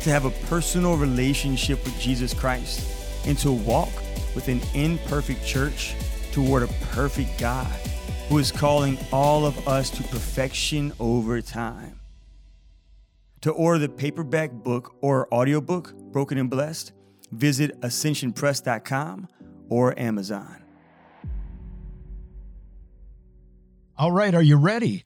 to 0.01 0.11
have 0.11 0.25
a 0.25 0.31
personal 0.47 0.97
relationship 0.97 1.83
with 1.85 1.99
Jesus 1.99 2.33
Christ, 2.33 2.96
and 3.27 3.37
to 3.39 3.53
walk 3.53 3.93
with 4.35 4.49
an 4.49 4.61
imperfect 4.75 5.45
church 5.45 5.95
toward 6.33 6.63
a 6.63 6.69
perfect 6.91 7.39
God 7.39 7.67
who 8.29 8.39
is 8.39 8.51
calling 8.51 8.99
all 9.13 9.47
of 9.47 9.69
us 9.69 9.91
to 9.91 10.03
perfection 10.05 10.93
over 10.99 11.41
time. 11.41 12.01
To 13.43 13.53
order 13.53 13.79
the 13.79 13.89
paperback 13.89 14.51
book 14.51 14.97
or 15.01 15.33
audiobook, 15.33 15.95
Broken 16.13 16.39
and 16.39 16.51
Blessed, 16.51 16.93
visit 17.31 17.81
ascensionpress.com 17.81 19.29
or 19.69 19.99
Amazon. 19.99 20.63
All 23.99 24.13
right, 24.13 24.35
are 24.35 24.43
you 24.43 24.57
ready? 24.57 25.05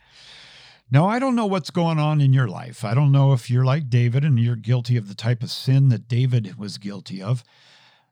Now, 0.90 1.06
I 1.06 1.20
don't 1.20 1.36
know 1.36 1.46
what's 1.46 1.70
going 1.70 2.00
on 2.00 2.20
in 2.20 2.32
your 2.32 2.48
life. 2.48 2.84
I 2.84 2.94
don't 2.94 3.12
know 3.12 3.32
if 3.32 3.48
you're 3.48 3.64
like 3.64 3.88
David 3.88 4.24
and 4.24 4.38
you're 4.40 4.56
guilty 4.56 4.96
of 4.96 5.06
the 5.06 5.14
type 5.14 5.44
of 5.44 5.50
sin 5.50 5.88
that 5.90 6.08
David 6.08 6.58
was 6.58 6.78
guilty 6.78 7.22
of. 7.22 7.44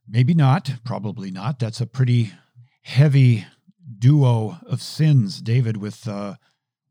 Maybe 0.08 0.34
not, 0.34 0.72
probably 0.84 1.30
not. 1.30 1.58
That's 1.58 1.80
a 1.80 1.86
pretty 1.86 2.32
heavy 2.82 3.46
duo 3.98 4.58
of 4.66 4.80
sins, 4.80 5.40
David, 5.40 5.76
with 5.76 6.08
uh, 6.08 6.36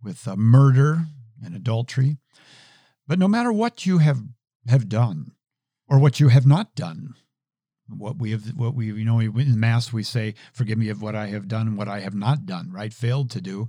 with 0.03 0.27
uh, 0.27 0.35
murder 0.35 1.07
and 1.43 1.55
adultery. 1.55 2.17
But 3.07 3.19
no 3.19 3.27
matter 3.27 3.51
what 3.51 3.85
you 3.85 3.99
have 3.99 4.21
have 4.67 4.89
done, 4.89 5.31
or 5.89 5.99
what 5.99 6.19
you 6.19 6.27
have 6.27 6.45
not 6.45 6.75
done, 6.75 7.15
what 7.87 8.19
we 8.19 8.31
have, 8.31 8.45
what 8.55 8.75
we 8.75 8.87
you 8.87 9.05
know 9.05 9.19
in 9.19 9.59
mass 9.59 9.91
we 9.91 10.03
say, 10.03 10.35
"Forgive 10.53 10.77
me 10.77 10.89
of 10.89 11.01
what 11.01 11.15
I 11.15 11.27
have 11.27 11.47
done 11.47 11.67
and 11.67 11.77
what 11.77 11.87
I 11.87 12.01
have 12.01 12.15
not 12.15 12.45
done," 12.45 12.71
right? 12.71 12.93
Failed 12.93 13.31
to 13.31 13.41
do 13.41 13.67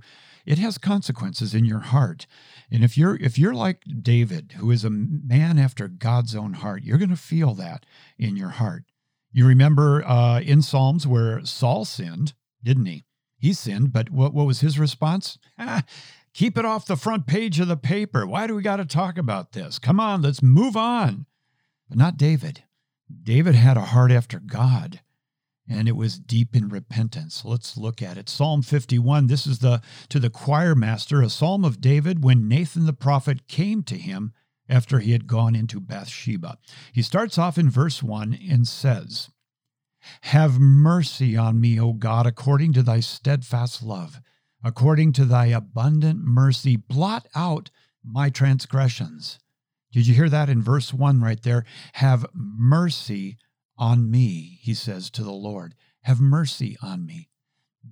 it 0.49 0.57
has 0.57 0.79
consequences 0.79 1.53
in 1.53 1.63
your 1.63 1.79
heart. 1.79 2.25
And 2.71 2.83
if 2.83 2.97
you're 2.97 3.15
if 3.17 3.37
you're 3.37 3.53
like 3.53 3.83
David, 4.01 4.53
who 4.57 4.71
is 4.71 4.83
a 4.83 4.89
man 4.89 5.59
after 5.59 5.87
God's 5.87 6.35
own 6.35 6.53
heart, 6.53 6.83
you're 6.83 6.97
going 6.97 7.09
to 7.11 7.15
feel 7.15 7.53
that 7.53 7.85
in 8.17 8.35
your 8.35 8.49
heart. 8.49 8.85
You 9.31 9.45
remember 9.45 10.03
uh, 10.05 10.39
in 10.41 10.61
Psalms 10.61 11.05
where 11.05 11.45
Saul 11.45 11.85
sinned, 11.85 12.33
didn't 12.63 12.85
he? 12.85 13.05
He 13.37 13.53
sinned, 13.53 13.93
but 13.93 14.09
what, 14.09 14.33
what 14.33 14.47
was 14.47 14.61
his 14.61 14.79
response? 14.79 15.37
Ah, 15.57 15.83
keep 16.33 16.57
it 16.57 16.65
off 16.65 16.85
the 16.85 16.97
front 16.97 17.27
page 17.27 17.59
of 17.59 17.67
the 17.67 17.77
paper. 17.77 18.25
Why 18.25 18.47
do 18.47 18.55
we 18.55 18.61
got 18.61 18.77
to 18.77 18.85
talk 18.85 19.17
about 19.17 19.53
this? 19.53 19.79
Come 19.79 19.99
on, 19.99 20.21
let's 20.21 20.41
move 20.41 20.75
on. 20.75 21.25
But 21.87 21.97
not 21.97 22.17
David. 22.17 22.63
David 23.23 23.55
had 23.55 23.77
a 23.77 23.81
heart 23.81 24.11
after 24.11 24.39
God 24.39 25.01
and 25.69 25.87
it 25.87 25.95
was 25.95 26.17
deep 26.17 26.55
in 26.55 26.67
repentance. 26.67 27.45
Let's 27.45 27.77
look 27.77 28.01
at 28.01 28.17
it. 28.17 28.27
Psalm 28.27 28.63
51. 28.63 29.27
This 29.27 29.45
is 29.45 29.59
the 29.59 29.81
to 30.09 30.19
the 30.19 30.31
choir 30.31 30.73
master, 30.73 31.21
a 31.21 31.29
psalm 31.29 31.63
of 31.63 31.79
David 31.79 32.23
when 32.23 32.47
Nathan 32.47 32.87
the 32.87 32.93
prophet 32.93 33.47
came 33.47 33.83
to 33.83 33.95
him 33.95 34.33
after 34.69 34.99
he 34.99 35.11
had 35.11 35.27
gone 35.27 35.55
into 35.55 35.79
Bathsheba. 35.79 36.57
He 36.93 37.01
starts 37.01 37.37
off 37.37 37.57
in 37.57 37.69
verse 37.69 38.03
1 38.03 38.37
and 38.49 38.67
says, 38.67 39.29
Have 40.21 40.59
mercy 40.59 41.35
on 41.35 41.59
me, 41.59 41.79
O 41.79 41.93
God, 41.93 42.27
according 42.27 42.73
to 42.73 42.83
thy 42.83 42.99
steadfast 42.99 43.81
love, 43.81 44.21
according 44.63 45.13
to 45.13 45.25
thy 45.25 45.47
abundant 45.47 46.19
mercy, 46.23 46.75
blot 46.75 47.27
out 47.35 47.71
my 48.03 48.29
transgressions. 48.29 49.39
Did 49.91 50.05
you 50.05 50.13
hear 50.13 50.29
that 50.29 50.49
in 50.49 50.61
verse 50.61 50.93
1 50.93 51.19
right 51.19 51.41
there? 51.41 51.65
Have 51.93 52.27
mercy 52.33 53.37
on 53.77 54.11
me, 54.11 54.59
he 54.61 54.73
says 54.73 55.09
to 55.11 55.23
the 55.23 55.31
Lord. 55.31 55.73
Have 56.03 56.19
mercy 56.19 56.77
on 56.81 57.05
me. 57.05 57.28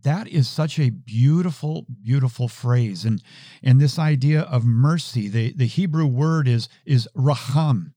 That 0.03 0.27
is 0.27 0.47
such 0.47 0.79
a 0.79 0.89
beautiful, 0.89 1.85
beautiful 2.01 2.47
phrase. 2.47 3.05
And, 3.05 3.21
and 3.63 3.79
this 3.79 3.97
idea 3.97 4.41
of 4.41 4.65
mercy, 4.65 5.27
the, 5.27 5.53
the 5.53 5.65
Hebrew 5.67 6.05
word 6.05 6.47
is, 6.47 6.69
is 6.85 7.07
raham, 7.15 7.93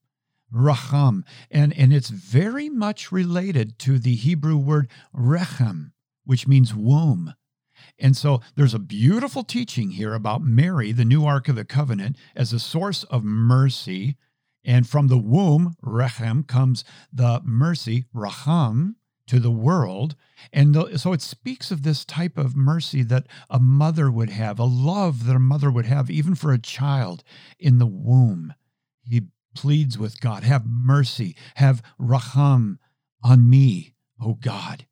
raham. 0.51 1.25
And, 1.51 1.77
and 1.77 1.93
it's 1.93 2.11
very 2.11 2.69
much 2.69 3.13
related 3.13 3.79
to 3.81 3.99
the 3.99 4.15
Hebrew 4.15 4.57
word 4.57 4.89
rechem, 5.15 5.93
which 6.25 6.47
means 6.47 6.75
womb. 6.75 7.35
And 7.99 8.17
so 8.17 8.41
there's 8.57 8.75
a 8.75 8.79
beautiful 8.79 9.43
teaching 9.43 9.93
here 9.93 10.15
about 10.15 10.43
Mary, 10.43 10.93
the 10.93 11.05
new 11.05 11.25
Ark 11.25 11.49
of 11.49 11.57
the 11.57 11.65
Covenant, 11.65 12.17
as 12.35 12.53
a 12.53 12.59
source 12.59 13.05
of 13.05 13.25
mercy 13.25 14.17
and 14.65 14.89
from 14.89 15.09
the 15.09 15.19
womb, 15.19 15.77
Rechem, 15.83 16.47
comes 16.47 16.85
the 17.13 17.41
mercy, 17.45 18.05
Raham, 18.13 18.97
to 19.31 19.39
the 19.39 19.51
world. 19.51 20.17
And 20.53 20.75
the, 20.75 20.99
so 20.99 21.13
it 21.13 21.23
speaks 21.23 21.71
of 21.71 21.85
this 21.85 22.05
type 22.05 22.37
of 22.37 22.57
mercy 22.57 23.05
that 23.05 23.29
a 23.49 23.61
mother 23.61 24.11
would 24.11 24.31
have, 24.31 24.59
a 24.59 24.65
love 24.65 25.27
that 25.27 25.37
a 25.37 25.39
mother 25.39 25.71
would 25.71 25.87
have, 25.87 26.11
even 26.11 26.35
for 26.35 26.53
a 26.53 26.59
child 26.59 27.23
in 27.57 27.79
the 27.79 27.87
womb. 27.87 28.55
He 29.05 29.23
pleads 29.55 29.97
with 29.97 30.21
God, 30.21 30.43
have 30.43 30.67
mercy, 30.67 31.37
have 31.55 31.81
Raham 31.97 32.81
on 33.23 33.49
me, 33.49 33.95
O 34.21 34.35
God. 34.35 34.87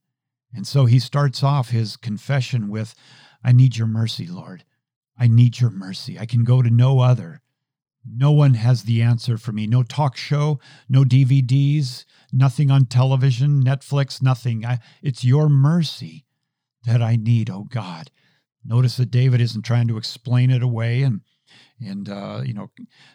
And 0.54 0.68
so 0.68 0.86
he 0.86 1.00
starts 1.00 1.42
off 1.42 1.70
his 1.70 1.96
confession 1.96 2.68
with, 2.68 2.94
I 3.42 3.50
need 3.50 3.76
your 3.76 3.88
mercy, 3.88 4.28
Lord. 4.28 4.62
I 5.18 5.26
need 5.26 5.58
your 5.58 5.70
mercy. 5.70 6.16
I 6.16 6.26
can 6.26 6.44
go 6.44 6.62
to 6.62 6.70
no 6.70 7.00
other. 7.00 7.42
No 8.10 8.30
one 8.30 8.54
has 8.54 8.84
the 8.84 9.02
answer 9.02 9.38
for 9.38 9.52
me. 9.52 9.66
No 9.66 9.82
talk 9.82 10.16
show, 10.16 10.60
no 10.88 11.04
DVDs, 11.04 12.04
nothing 12.32 12.70
on 12.70 12.86
television, 12.86 13.62
Netflix, 13.62 14.22
nothing. 14.22 14.64
I, 14.64 14.78
it's 15.02 15.24
your 15.24 15.48
mercy 15.48 16.26
that 16.84 17.02
I 17.02 17.16
need, 17.16 17.50
oh 17.50 17.66
God. 17.68 18.10
Notice 18.64 18.96
that 18.96 19.10
David 19.10 19.40
isn't 19.40 19.62
trying 19.62 19.88
to 19.88 19.96
explain 19.96 20.50
it 20.50 20.62
away 20.62 21.02
and 21.02 21.20
and 21.80 22.08
uh, 22.08 22.42
you 22.44 22.52
know 22.52 22.70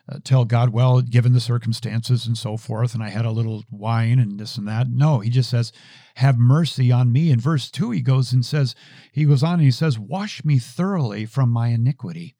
uh, 0.09 0.19
tell 0.23 0.45
God, 0.45 0.69
well, 0.69 1.01
given 1.01 1.33
the 1.33 1.39
circumstances 1.39 2.25
and 2.25 2.37
so 2.37 2.57
forth, 2.57 2.93
and 2.93 3.03
I 3.03 3.09
had 3.09 3.25
a 3.25 3.31
little 3.31 3.63
wine 3.69 4.19
and 4.19 4.39
this 4.39 4.57
and 4.57 4.67
that. 4.67 4.89
No, 4.89 5.19
he 5.19 5.29
just 5.29 5.49
says, 5.49 5.71
"Have 6.15 6.37
mercy 6.37 6.91
on 6.91 7.11
me." 7.11 7.29
In 7.29 7.39
verse 7.39 7.69
two, 7.69 7.91
he 7.91 8.01
goes 8.01 8.31
and 8.33 8.45
says, 8.45 8.73
he 9.11 9.25
goes 9.25 9.43
on 9.43 9.55
and 9.55 9.63
he 9.63 9.71
says, 9.71 9.99
"Wash 9.99 10.43
me 10.45 10.59
thoroughly 10.59 11.25
from 11.25 11.49
my 11.49 11.69
iniquity, 11.69 12.35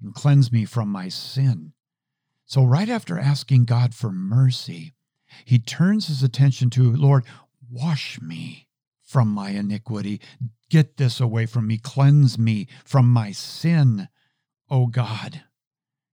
and 0.00 0.14
cleanse 0.14 0.52
me 0.52 0.64
from 0.64 0.88
my 0.88 1.08
sin." 1.08 1.72
So, 2.46 2.64
right 2.64 2.88
after 2.88 3.18
asking 3.18 3.64
God 3.64 3.94
for 3.94 4.10
mercy, 4.10 4.92
he 5.44 5.58
turns 5.58 6.08
his 6.08 6.22
attention 6.22 6.70
to, 6.70 6.94
Lord, 6.94 7.24
wash 7.70 8.20
me 8.20 8.68
from 9.02 9.28
my 9.28 9.50
iniquity. 9.50 10.20
Get 10.70 10.96
this 10.96 11.20
away 11.20 11.46
from 11.46 11.66
me. 11.66 11.78
Cleanse 11.78 12.38
me 12.38 12.68
from 12.84 13.10
my 13.10 13.32
sin, 13.32 14.08
oh 14.70 14.86
God. 14.86 15.42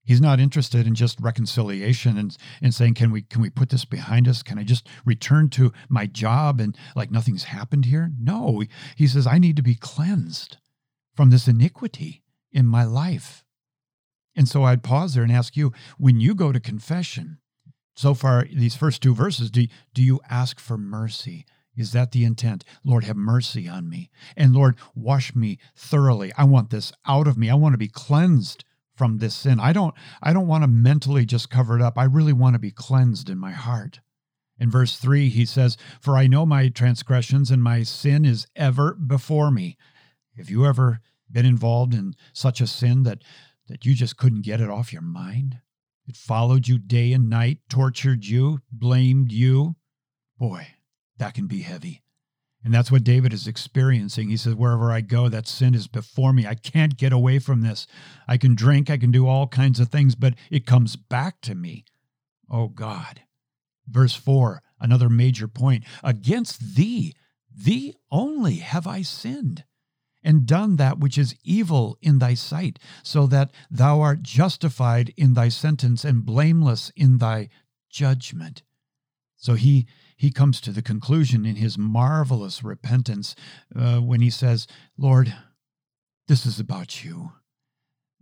He's 0.03 0.21
not 0.21 0.39
interested 0.39 0.87
in 0.87 0.95
just 0.95 1.21
reconciliation 1.21 2.17
and, 2.17 2.35
and 2.61 2.73
saying, 2.73 2.95
can 2.95 3.11
we 3.11 3.21
can 3.21 3.41
we 3.41 3.49
put 3.49 3.69
this 3.69 3.85
behind 3.85 4.27
us? 4.27 4.41
Can 4.41 4.57
I 4.57 4.63
just 4.63 4.87
return 5.05 5.49
to 5.51 5.71
my 5.89 6.05
job 6.05 6.59
and 6.59 6.75
like 6.95 7.11
nothing's 7.11 7.45
happened 7.45 7.85
here? 7.85 8.11
No. 8.19 8.63
He 8.95 9.07
says, 9.07 9.27
I 9.27 9.37
need 9.37 9.55
to 9.57 9.61
be 9.61 9.75
cleansed 9.75 10.57
from 11.15 11.29
this 11.29 11.47
iniquity 11.47 12.23
in 12.51 12.65
my 12.65 12.83
life. 12.83 13.43
And 14.35 14.47
so 14.47 14.63
I'd 14.63 14.83
pause 14.83 15.13
there 15.13 15.23
and 15.23 15.31
ask 15.31 15.57
you 15.57 15.71
when 15.97 16.19
you 16.19 16.35
go 16.35 16.51
to 16.51 16.59
confession, 16.59 17.39
so 17.95 18.13
far, 18.13 18.47
these 18.51 18.75
first 18.75 19.01
two 19.01 19.13
verses, 19.13 19.51
do, 19.51 19.67
do 19.93 20.01
you 20.01 20.21
ask 20.29 20.59
for 20.59 20.77
mercy? 20.77 21.45
Is 21.75 21.91
that 21.91 22.11
the 22.11 22.23
intent? 22.23 22.63
Lord, 22.83 23.03
have 23.03 23.17
mercy 23.17 23.67
on 23.67 23.89
me. 23.89 24.09
And 24.35 24.53
Lord, 24.53 24.75
wash 24.95 25.35
me 25.35 25.59
thoroughly. 25.75 26.31
I 26.37 26.43
want 26.43 26.69
this 26.69 26.91
out 27.05 27.27
of 27.27 27.37
me. 27.37 27.49
I 27.49 27.55
want 27.55 27.73
to 27.73 27.77
be 27.77 27.87
cleansed 27.87 28.65
from 28.95 29.17
this 29.17 29.33
sin. 29.35 29.59
I 29.59 29.73
don't 29.73 29.95
I 30.21 30.33
don't 30.33 30.47
want 30.47 30.63
to 30.63 30.67
mentally 30.67 31.25
just 31.25 31.49
cover 31.49 31.75
it 31.75 31.81
up. 31.81 31.97
I 31.97 32.03
really 32.03 32.33
want 32.33 32.55
to 32.55 32.59
be 32.59 32.71
cleansed 32.71 33.29
in 33.29 33.37
my 33.37 33.51
heart. 33.51 33.99
In 34.59 34.69
verse 34.69 34.97
3 34.97 35.29
he 35.29 35.45
says, 35.45 35.77
"For 35.99 36.17
I 36.17 36.27
know 36.27 36.45
my 36.45 36.69
transgressions 36.69 37.49
and 37.51 37.63
my 37.63 37.83
sin 37.83 38.25
is 38.25 38.47
ever 38.55 38.93
before 38.93 39.49
me." 39.49 39.77
Have 40.37 40.49
you 40.49 40.65
ever 40.65 40.99
been 41.31 41.45
involved 41.45 41.93
in 41.93 42.13
such 42.33 42.61
a 42.61 42.67
sin 42.67 43.03
that 43.03 43.23
that 43.71 43.85
you 43.85 43.95
just 43.95 44.17
couldn't 44.17 44.41
get 44.41 44.59
it 44.59 44.69
off 44.69 44.91
your 44.91 45.01
mind? 45.01 45.59
It 46.05 46.17
followed 46.17 46.67
you 46.67 46.77
day 46.77 47.13
and 47.13 47.29
night, 47.29 47.59
tortured 47.69 48.25
you, 48.25 48.59
blamed 48.69 49.31
you. 49.31 49.77
Boy, 50.37 50.67
that 51.17 51.33
can 51.33 51.47
be 51.47 51.61
heavy. 51.61 52.03
And 52.65 52.73
that's 52.73 52.91
what 52.91 53.05
David 53.05 53.31
is 53.31 53.47
experiencing. 53.47 54.29
He 54.29 54.35
says, 54.35 54.55
Wherever 54.55 54.91
I 54.91 54.99
go, 54.99 55.29
that 55.29 55.47
sin 55.47 55.73
is 55.73 55.87
before 55.87 56.33
me. 56.33 56.45
I 56.45 56.53
can't 56.53 56.97
get 56.97 57.13
away 57.13 57.39
from 57.39 57.61
this. 57.61 57.87
I 58.27 58.35
can 58.35 58.55
drink, 58.55 58.89
I 58.89 58.97
can 58.97 59.09
do 59.09 59.25
all 59.25 59.47
kinds 59.47 59.79
of 59.79 59.87
things, 59.87 60.15
but 60.15 60.33
it 60.51 60.65
comes 60.65 60.97
back 60.97 61.39
to 61.41 61.55
me. 61.55 61.85
Oh 62.49 62.67
God. 62.67 63.21
Verse 63.87 64.15
4, 64.15 64.61
another 64.81 65.09
major 65.09 65.47
point. 65.47 65.85
Against 66.03 66.75
thee, 66.75 67.15
thee 67.49 67.95
only 68.11 68.55
have 68.57 68.85
I 68.85 69.01
sinned 69.01 69.63
and 70.23 70.45
done 70.45 70.75
that 70.75 70.99
which 70.99 71.17
is 71.17 71.35
evil 71.43 71.97
in 72.01 72.19
thy 72.19 72.33
sight, 72.33 72.79
so 73.03 73.27
that 73.27 73.51
thou 73.69 74.01
art 74.01 74.21
justified 74.21 75.13
in 75.17 75.33
thy 75.33 75.49
sentence 75.49 76.05
and 76.05 76.25
blameless 76.25 76.91
in 76.95 77.17
thy 77.17 77.49
judgment. 77.89 78.63
So 79.35 79.55
he 79.55 79.87
he 80.15 80.31
comes 80.31 80.61
to 80.61 80.71
the 80.71 80.83
conclusion 80.83 81.45
in 81.47 81.55
his 81.55 81.79
marvelous 81.79 82.63
repentance 82.63 83.35
uh, 83.75 83.97
when 83.97 84.21
he 84.21 84.29
says, 84.29 84.67
Lord, 84.95 85.33
this 86.27 86.45
is 86.45 86.59
about 86.59 87.03
you. 87.03 87.31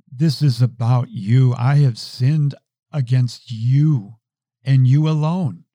This 0.09 0.41
is 0.41 0.61
about 0.61 1.09
you. 1.09 1.53
I 1.57 1.75
have 1.79 1.97
sinned 1.97 2.55
against 2.93 3.51
you 3.51 4.15
and 4.63 4.87
you 4.87 5.09
alone. 5.09 5.65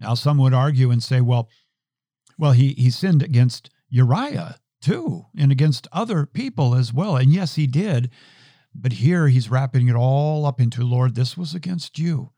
Now, 0.00 0.14
some 0.14 0.36
would 0.38 0.52
argue 0.52 0.90
and 0.90 1.00
say, 1.00 1.20
well, 1.20 1.48
well, 2.36 2.52
he, 2.52 2.72
he 2.72 2.90
sinned 2.90 3.22
against 3.22 3.70
Uriah 3.88 4.56
too, 4.82 5.26
and 5.36 5.50
against 5.50 5.88
other 5.92 6.26
people 6.26 6.74
as 6.74 6.92
well. 6.92 7.16
And 7.16 7.32
yes, 7.32 7.54
he 7.54 7.66
did. 7.66 8.10
But 8.74 8.94
here 8.94 9.28
he's 9.28 9.50
wrapping 9.50 9.88
it 9.88 9.94
all 9.94 10.46
up 10.46 10.60
into, 10.60 10.82
Lord, 10.82 11.14
this 11.14 11.36
was 11.36 11.54
against 11.54 11.98
you. 11.98 12.32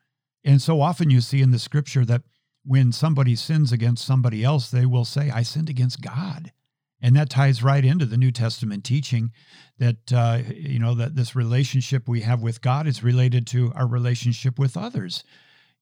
And 0.44 0.60
so 0.60 0.80
often 0.80 1.10
you 1.10 1.20
see 1.20 1.40
in 1.40 1.52
the 1.52 1.58
scripture 1.58 2.04
that 2.04 2.22
when 2.64 2.92
somebody 2.92 3.36
sins 3.36 3.72
against 3.72 4.04
somebody 4.04 4.42
else, 4.42 4.70
they 4.70 4.86
will 4.86 5.04
say, 5.04 5.30
I 5.30 5.42
sinned 5.42 5.70
against 5.70 6.00
God. 6.00 6.52
And 7.00 7.14
that 7.16 7.28
ties 7.28 7.62
right 7.62 7.84
into 7.84 8.06
the 8.06 8.16
New 8.16 8.30
Testament 8.30 8.82
teaching 8.84 9.32
that, 9.78 10.12
uh, 10.12 10.40
you 10.54 10.78
know, 10.78 10.94
that 10.94 11.16
this 11.16 11.36
relationship 11.36 12.08
we 12.08 12.22
have 12.22 12.42
with 12.42 12.62
God 12.62 12.86
is 12.86 13.02
related 13.02 13.46
to 13.48 13.72
our 13.74 13.86
relationship 13.86 14.58
with 14.58 14.76
others. 14.76 15.22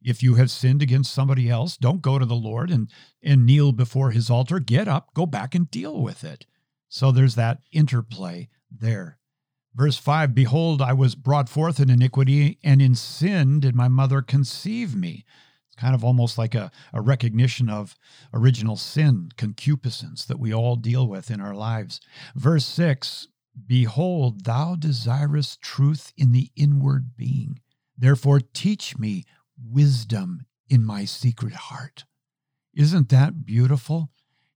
If 0.03 0.23
you 0.23 0.35
have 0.35 0.51
sinned 0.51 0.83
against 0.83 1.15
somebody 1.15 1.49
else, 1.49 1.77
don't 1.77 2.03
go 2.03 2.19
to 2.19 2.27
the 2.27 2.35
Lord 2.35 2.71
and, 2.71 2.91
and 3.23 3.47
kneel 3.47 3.71
before 3.71 4.11
his 4.11 4.31
altar. 4.31 4.59
Get 4.59 4.89
up, 4.89 5.15
go 5.15 5.27
back 5.27 5.55
and 5.55 5.71
deal 5.71 6.03
with 6.03 6.25
it. 6.25 6.45
So 6.93 7.11
there's 7.11 7.37
that 7.37 7.63
interplay 7.73 8.51
there. 8.71 9.17
Verse 9.75 9.97
5 9.97 10.35
Behold, 10.35 10.83
I 10.83 10.93
was 10.93 11.15
brought 11.15 11.49
forth 11.49 11.81
in 11.81 11.89
iniquity, 11.89 12.59
and 12.63 12.83
in 12.83 12.95
sin 12.95 13.61
did 13.61 13.75
my 13.75 13.89
mother 13.89 14.21
conceive 14.21 14.95
me. 14.95 15.25
It's 15.67 15.75
kind 15.75 15.95
of 15.95 16.05
almost 16.05 16.37
like 16.37 16.55
a, 16.55 16.71
a 16.93 17.01
recognition 17.01 17.71
of 17.71 17.97
original 18.35 18.77
sin, 18.77 19.31
concupiscence 19.39 20.27
that 20.27 20.39
we 20.39 20.53
all 20.53 20.77
deal 20.77 21.09
with 21.09 21.31
in 21.31 21.41
our 21.41 21.55
lives. 21.55 21.99
Verse 22.37 22.67
6 22.67 23.27
Behold, 23.67 24.45
thou 24.45 24.75
desirest 24.75 25.63
truth 25.63 26.13
in 26.19 26.33
the 26.33 26.51
inward 26.57 27.17
being. 27.17 27.61
Therefore, 27.97 28.41
teach 28.41 28.99
me 28.99 29.25
wisdom 29.59 30.45
in 30.69 30.85
my 30.85 31.07
secret 31.07 31.55
heart. 31.55 32.05
Isn't 32.75 33.09
that 33.09 33.47
beautiful? 33.47 34.11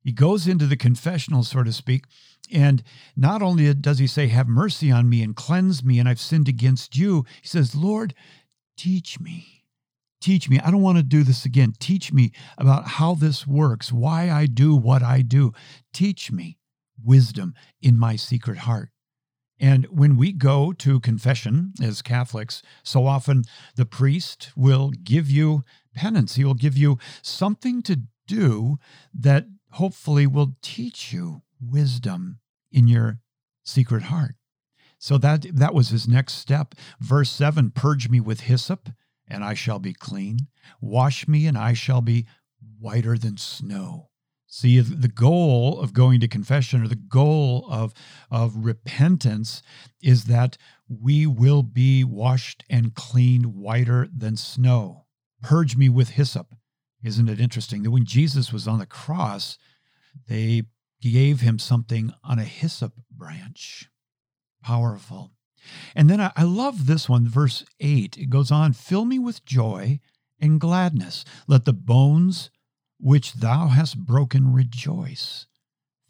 He 0.06 0.12
goes 0.12 0.46
into 0.46 0.66
the 0.66 0.76
confessional, 0.76 1.42
so 1.42 1.62
to 1.62 1.72
speak, 1.72 2.04
and 2.50 2.82
not 3.14 3.42
only 3.42 3.74
does 3.74 3.98
he 3.98 4.06
say, 4.06 4.28
Have 4.28 4.48
mercy 4.48 4.90
on 4.90 5.10
me 5.10 5.22
and 5.22 5.36
cleanse 5.36 5.84
me, 5.84 5.98
and 5.98 6.08
I've 6.08 6.20
sinned 6.20 6.48
against 6.48 6.96
you, 6.96 7.26
he 7.42 7.48
says, 7.48 7.74
Lord, 7.74 8.14
teach 8.76 9.20
me 9.20 9.56
Teach 10.20 10.48
me. 10.48 10.58
I 10.58 10.70
don't 10.70 10.82
want 10.82 10.98
to 10.98 11.04
do 11.04 11.22
this 11.22 11.44
again. 11.44 11.74
Teach 11.78 12.12
me 12.12 12.32
about 12.58 12.88
how 12.88 13.14
this 13.14 13.46
works, 13.46 13.92
why 13.92 14.30
I 14.30 14.46
do 14.46 14.74
what 14.74 15.02
I 15.02 15.22
do. 15.22 15.52
Teach 15.92 16.32
me 16.32 16.58
wisdom 17.00 17.54
in 17.82 17.98
my 17.98 18.16
secret 18.16 18.58
heart. 18.58 18.90
And 19.60 19.86
when 19.86 20.16
we 20.16 20.32
go 20.32 20.72
to 20.72 21.00
confession 21.00 21.72
as 21.82 22.02
Catholics, 22.02 22.62
so 22.82 23.06
often 23.06 23.44
the 23.76 23.86
priest 23.86 24.50
will 24.56 24.90
give 25.02 25.30
you 25.30 25.62
penance. 25.94 26.34
He 26.34 26.44
will 26.44 26.54
give 26.54 26.76
you 26.76 26.98
something 27.22 27.82
to 27.82 28.00
do 28.26 28.78
that 29.14 29.46
hopefully 29.76 30.26
will 30.26 30.56
teach 30.62 31.12
you 31.12 31.42
wisdom 31.60 32.38
in 32.70 32.86
your 32.88 33.18
secret 33.64 34.04
heart. 34.04 34.34
So 34.98 35.18
that 35.18 35.46
that 35.54 35.74
was 35.74 35.90
his 35.90 36.08
next 36.08 36.34
step. 36.34 36.74
Verse 37.00 37.30
7, 37.30 37.70
purge 37.70 38.08
me 38.08 38.20
with 38.20 38.40
hyssop 38.40 38.90
and 39.28 39.44
I 39.44 39.54
shall 39.54 39.78
be 39.78 39.92
clean. 39.92 40.48
Wash 40.80 41.26
me, 41.26 41.46
and 41.46 41.58
I 41.58 41.72
shall 41.72 42.00
be 42.00 42.26
whiter 42.78 43.18
than 43.18 43.36
snow. 43.36 44.10
See, 44.46 44.78
the 44.80 45.08
goal 45.08 45.80
of 45.80 45.92
going 45.92 46.20
to 46.20 46.28
confession 46.28 46.82
or 46.82 46.88
the 46.88 46.94
goal 46.94 47.66
of, 47.68 47.92
of 48.30 48.64
repentance 48.64 49.60
is 50.00 50.24
that 50.24 50.56
we 50.88 51.26
will 51.26 51.62
be 51.62 52.04
washed 52.04 52.64
and 52.70 52.94
cleaned 52.94 53.46
whiter 53.46 54.08
than 54.16 54.36
snow. 54.36 55.06
Purge 55.42 55.76
me 55.76 55.88
with 55.88 56.10
hyssop. 56.10 56.54
Isn't 57.06 57.28
it 57.28 57.38
interesting 57.38 57.84
that 57.84 57.92
when 57.92 58.04
Jesus 58.04 58.52
was 58.52 58.66
on 58.66 58.80
the 58.80 58.86
cross, 58.86 59.58
they 60.28 60.64
gave 61.00 61.40
him 61.40 61.60
something 61.60 62.12
on 62.24 62.40
a 62.40 62.44
hyssop 62.44 62.94
branch? 63.12 63.88
Powerful. 64.60 65.30
And 65.94 66.10
then 66.10 66.20
I, 66.20 66.32
I 66.34 66.42
love 66.42 66.86
this 66.86 67.08
one, 67.08 67.28
verse 67.28 67.64
8. 67.78 68.18
It 68.18 68.28
goes 68.28 68.50
on 68.50 68.72
Fill 68.72 69.04
me 69.04 69.20
with 69.20 69.44
joy 69.44 70.00
and 70.40 70.60
gladness. 70.60 71.24
Let 71.46 71.64
the 71.64 71.72
bones 71.72 72.50
which 72.98 73.34
thou 73.34 73.68
hast 73.68 74.04
broken 74.04 74.52
rejoice. 74.52 75.46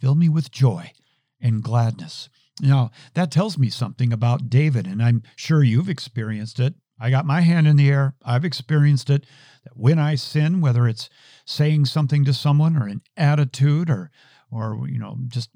Fill 0.00 0.14
me 0.14 0.30
with 0.30 0.50
joy 0.50 0.92
and 1.38 1.62
gladness. 1.62 2.30
Now, 2.62 2.90
that 3.12 3.30
tells 3.30 3.58
me 3.58 3.68
something 3.68 4.14
about 4.14 4.48
David, 4.48 4.86
and 4.86 5.02
I'm 5.02 5.22
sure 5.34 5.62
you've 5.62 5.90
experienced 5.90 6.58
it. 6.58 6.74
I 6.98 7.10
got 7.10 7.26
my 7.26 7.42
hand 7.42 7.66
in 7.66 7.76
the 7.76 7.90
air. 7.90 8.14
I've 8.24 8.44
experienced 8.44 9.10
it. 9.10 9.26
That 9.64 9.76
when 9.76 9.98
I 9.98 10.14
sin, 10.14 10.60
whether 10.60 10.88
it's 10.88 11.10
saying 11.44 11.86
something 11.86 12.24
to 12.24 12.32
someone 12.32 12.76
or 12.76 12.86
an 12.86 13.02
attitude 13.16 13.90
or, 13.90 14.10
or 14.50 14.86
you 14.88 14.98
know, 14.98 15.18
just 15.28 15.50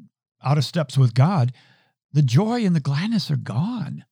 out 0.44 0.59
of 0.59 0.64
steps 0.64 0.98
with 0.98 1.14
God, 1.14 1.53
the 2.12 2.22
joy 2.22 2.64
and 2.64 2.74
the 2.74 2.81
gladness 2.81 3.31
are 3.31 3.37
gone. 3.37 4.05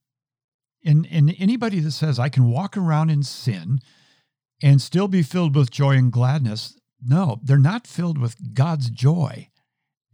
And, 0.84 1.06
and 1.10 1.34
anybody 1.38 1.80
that 1.80 1.92
says, 1.92 2.18
I 2.18 2.28
can 2.28 2.50
walk 2.50 2.76
around 2.76 3.10
in 3.10 3.22
sin 3.22 3.80
and 4.62 4.80
still 4.80 5.08
be 5.08 5.22
filled 5.22 5.54
with 5.54 5.70
joy 5.70 5.96
and 5.96 6.12
gladness, 6.12 6.78
no, 7.04 7.40
they're 7.42 7.58
not 7.58 7.86
filled 7.86 8.18
with 8.18 8.54
God's 8.54 8.90
joy 8.90 9.50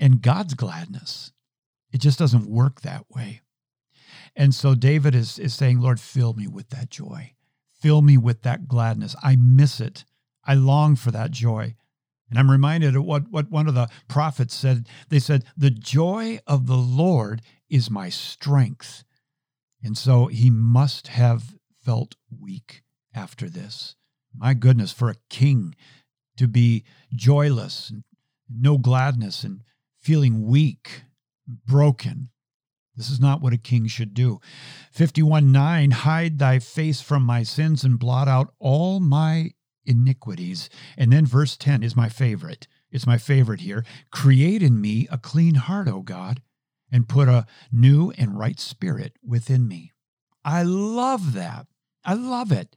and 0.01 0.23
God's 0.23 0.55
gladness. 0.55 1.33
It 1.93 2.01
just 2.01 2.19
doesn't 2.19 2.51
work 2.51 2.81
that 2.81 3.05
way. 3.11 3.41
And 4.37 4.55
so 4.55 4.75
David 4.75 5.15
is, 5.15 5.39
is 5.39 5.55
saying, 5.55 5.81
Lord, 5.81 6.01
fill 6.01 6.35
me 6.35 6.47
with 6.47 6.71
that 6.71 6.91
joy. 6.91 7.35
Fill 7.73 8.03
me 8.03 8.17
with 8.17 8.43
that 8.43 8.67
gladness. 8.67 9.15
I 9.23 9.37
miss 9.37 9.81
it. 9.81 10.05
I 10.45 10.55
long 10.55 10.97
for 10.97 11.11
that 11.11 11.31
joy. 11.31 11.77
And 12.31 12.39
I'm 12.39 12.51
reminded 12.51 12.97
of 12.97 13.05
what, 13.05 13.31
what 13.31 13.51
one 13.51 13.69
of 13.69 13.75
the 13.75 13.89
prophets 14.09 14.55
said. 14.55 14.89
They 15.09 15.19
said, 15.19 15.45
The 15.57 15.71
joy 15.71 16.41
of 16.47 16.67
the 16.67 16.77
Lord 16.77 17.43
is 17.69 17.91
my 17.91 18.09
strength. 18.09 19.05
And 19.83 19.97
so 19.97 20.27
he 20.27 20.51
must 20.51 21.09
have 21.09 21.55
felt 21.85 22.17
weak 22.31 22.83
after 23.15 23.49
this. 23.49 23.95
My 24.35 24.55
goodness, 24.55 24.91
for 24.91 25.11
a 25.11 25.17
king 25.29 25.77
to 26.37 26.49
be 26.49 26.85
joyless, 27.15 27.91
and 27.91 28.03
no 28.51 28.79
gladness, 28.79 29.45
and 29.45 29.63
feeling 30.01 30.47
weak, 30.47 31.03
broken. 31.47 32.31
This 32.97 33.11
is 33.11 33.21
not 33.21 33.41
what 33.41 33.53
a 33.53 33.59
king 33.59 33.87
should 33.87 34.15
do. 34.15 34.41
51 34.93 35.51
9 35.51 35.91
Hide 35.91 36.39
thy 36.39 36.59
face 36.59 37.01
from 37.01 37.23
my 37.25 37.43
sins 37.43 37.85
and 37.85 37.99
blot 37.99 38.29
out 38.29 38.55
all 38.59 39.01
my 39.01 39.51
iniquities. 39.85 40.71
And 40.97 41.13
then 41.13 41.27
verse 41.27 41.57
10 41.57 41.83
is 41.83 41.97
my 41.97 42.09
favorite. 42.09 42.67
It's 42.91 43.07
my 43.07 43.19
favorite 43.19 43.61
here. 43.61 43.85
Create 44.11 44.63
in 44.63 44.81
me 44.81 45.09
a 45.11 45.19
clean 45.19 45.57
heart, 45.57 45.89
O 45.89 46.03
God, 46.03 46.41
and 46.93 47.09
put 47.09 47.29
a 47.29 47.47
new 47.73 48.13
and 48.17 48.39
right 48.39 48.61
spirit 48.61 49.17
within 49.25 49.67
me. 49.67 49.93
I 50.45 50.63
love 50.63 51.33
that. 51.33 51.67
I 52.05 52.15
love 52.15 52.53
it. 52.53 52.77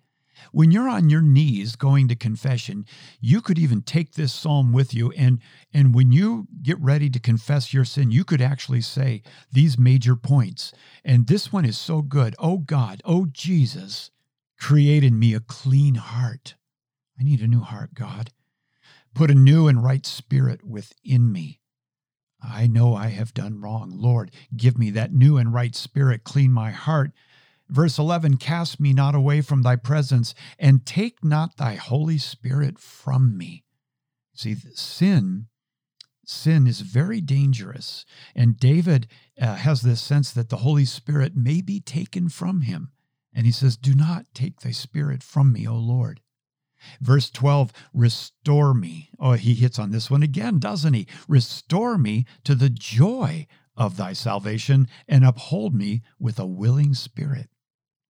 When 0.51 0.71
you're 0.71 0.89
on 0.89 1.09
your 1.09 1.21
knees 1.21 1.75
going 1.75 2.07
to 2.07 2.15
confession, 2.15 2.85
you 3.19 3.41
could 3.41 3.59
even 3.59 3.81
take 3.81 4.13
this 4.13 4.33
psalm 4.33 4.71
with 4.73 4.93
you 4.93 5.11
and 5.11 5.39
and 5.73 5.93
when 5.93 6.11
you 6.11 6.47
get 6.61 6.79
ready 6.79 7.09
to 7.09 7.19
confess 7.19 7.73
your 7.73 7.85
sin, 7.85 8.11
you 8.11 8.23
could 8.23 8.41
actually 8.41 8.81
say 8.81 9.21
these 9.51 9.77
major 9.77 10.15
points. 10.15 10.73
And 11.03 11.27
this 11.27 11.51
one 11.51 11.65
is 11.65 11.77
so 11.77 12.01
good. 12.01 12.35
Oh 12.39 12.57
God, 12.57 13.01
oh 13.05 13.27
Jesus, 13.31 14.11
create 14.59 15.03
in 15.03 15.19
me 15.19 15.33
a 15.33 15.39
clean 15.39 15.95
heart. 15.95 16.55
I 17.19 17.23
need 17.23 17.41
a 17.41 17.47
new 17.47 17.61
heart, 17.61 17.93
God. 17.93 18.31
Put 19.13 19.31
a 19.31 19.35
new 19.35 19.67
and 19.67 19.83
right 19.83 20.05
spirit 20.05 20.63
within 20.63 21.31
me. 21.31 21.59
I 22.41 22.67
know 22.67 22.95
I 22.95 23.07
have 23.07 23.33
done 23.33 23.61
wrong. 23.61 23.91
Lord, 23.95 24.31
give 24.55 24.77
me 24.77 24.91
that 24.91 25.11
new 25.11 25.37
and 25.37 25.53
right 25.53 25.75
spirit, 25.75 26.23
clean 26.23 26.51
my 26.51 26.71
heart 26.71 27.11
Verse 27.69 27.97
11 27.97 28.37
Cast 28.37 28.79
me 28.79 28.93
not 28.93 29.15
away 29.15 29.41
from 29.41 29.61
thy 29.61 29.75
presence, 29.75 30.33
and 30.57 30.85
take 30.85 31.23
not 31.23 31.57
thy 31.57 31.75
Holy 31.75 32.17
Spirit 32.17 32.79
from 32.79 33.37
me. 33.37 33.63
See, 34.33 34.55
sin. 34.73 35.47
Sin 36.25 36.67
is 36.67 36.81
very 36.81 37.21
dangerous. 37.21 38.05
And 38.35 38.59
David 38.59 39.07
uh, 39.39 39.55
has 39.55 39.81
this 39.81 40.01
sense 40.01 40.31
that 40.31 40.49
the 40.49 40.57
Holy 40.57 40.85
Spirit 40.85 41.35
may 41.35 41.61
be 41.61 41.79
taken 41.79 42.29
from 42.29 42.61
him. 42.61 42.91
And 43.33 43.45
he 43.45 43.51
says, 43.51 43.77
Do 43.77 43.93
not 43.93 44.25
take 44.33 44.59
thy 44.59 44.71
spirit 44.71 45.23
from 45.23 45.53
me, 45.53 45.67
O 45.67 45.75
Lord. 45.75 46.21
Verse 47.01 47.31
12, 47.31 47.73
restore 47.93 48.73
me. 48.73 49.09
Oh, 49.19 49.33
he 49.33 49.55
hits 49.55 49.79
on 49.79 49.91
this 49.91 50.11
one 50.11 50.21
again, 50.21 50.59
doesn't 50.59 50.93
he? 50.93 51.07
Restore 51.27 51.97
me 51.97 52.25
to 52.43 52.55
the 52.55 52.69
joy 52.69 53.47
of 53.75 53.97
thy 53.97 54.13
salvation 54.13 54.87
and 55.07 55.25
uphold 55.25 55.73
me 55.73 56.03
with 56.19 56.39
a 56.39 56.45
willing 56.45 56.93
spirit 56.93 57.49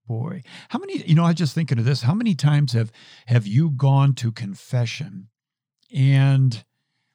boy. 0.08 0.44
How 0.70 0.80
many, 0.80 1.04
you 1.06 1.16
know, 1.16 1.24
I 1.24 1.28
was 1.28 1.36
just 1.36 1.54
thinking 1.54 1.80
of 1.80 1.86
this. 1.86 2.02
How 2.02 2.14
many 2.14 2.36
times 2.36 2.74
have 2.74 2.92
have 3.28 3.46
you 3.46 3.72
gone 3.72 4.14
to 4.16 4.32
confession 4.32 5.30
and 5.94 6.64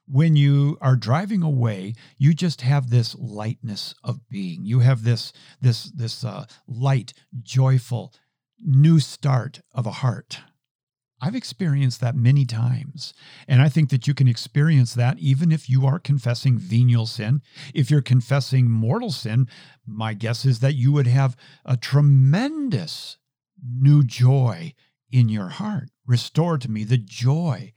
when 0.07 0.37
you 0.37 0.77
are 0.81 0.97
driving 0.97 1.43
away, 1.43 1.95
you 2.19 2.35
just 2.35 2.63
have 2.63 2.91
this 2.91 3.15
lightness 3.15 3.95
of 4.03 4.29
being. 4.29 4.65
You 4.65 4.81
have 4.81 5.05
this 5.05 5.33
this 5.61 5.85
this 5.85 6.25
uh, 6.25 6.47
light, 6.67 7.13
joyful, 7.43 8.13
new 8.61 9.01
start 9.01 9.63
of 9.75 9.87
a 9.87 9.91
heart. 9.91 10.41
I've 11.25 11.37
experienced 11.37 12.01
that 12.01 12.17
many 12.17 12.45
times. 12.45 13.15
And 13.47 13.63
I 13.63 13.69
think 13.69 13.91
that 13.91 14.09
you 14.09 14.13
can 14.13 14.27
experience 14.27 14.93
that 14.95 15.21
even 15.21 15.53
if 15.53 15.71
you 15.71 15.87
are 15.87 16.01
confessing 16.01 16.59
venial 16.59 17.07
sin. 17.07 17.43
If 17.73 17.93
you're 17.93 18.03
confessing 18.03 18.69
mortal 18.69 19.13
sin, 19.13 19.47
my 19.87 20.15
guess 20.15 20.45
is 20.45 20.59
that 20.59 20.75
you 20.75 20.91
would 20.91 21.07
have 21.07 21.37
a 21.65 21.77
tremendous 21.77 23.19
new 23.65 24.03
joy 24.03 24.75
in 25.13 25.29
your 25.29 25.51
heart. 25.51 25.91
Restore 26.05 26.59
to 26.59 26.69
me 26.69 26.83
the 26.83 26.99
joy 26.99 27.73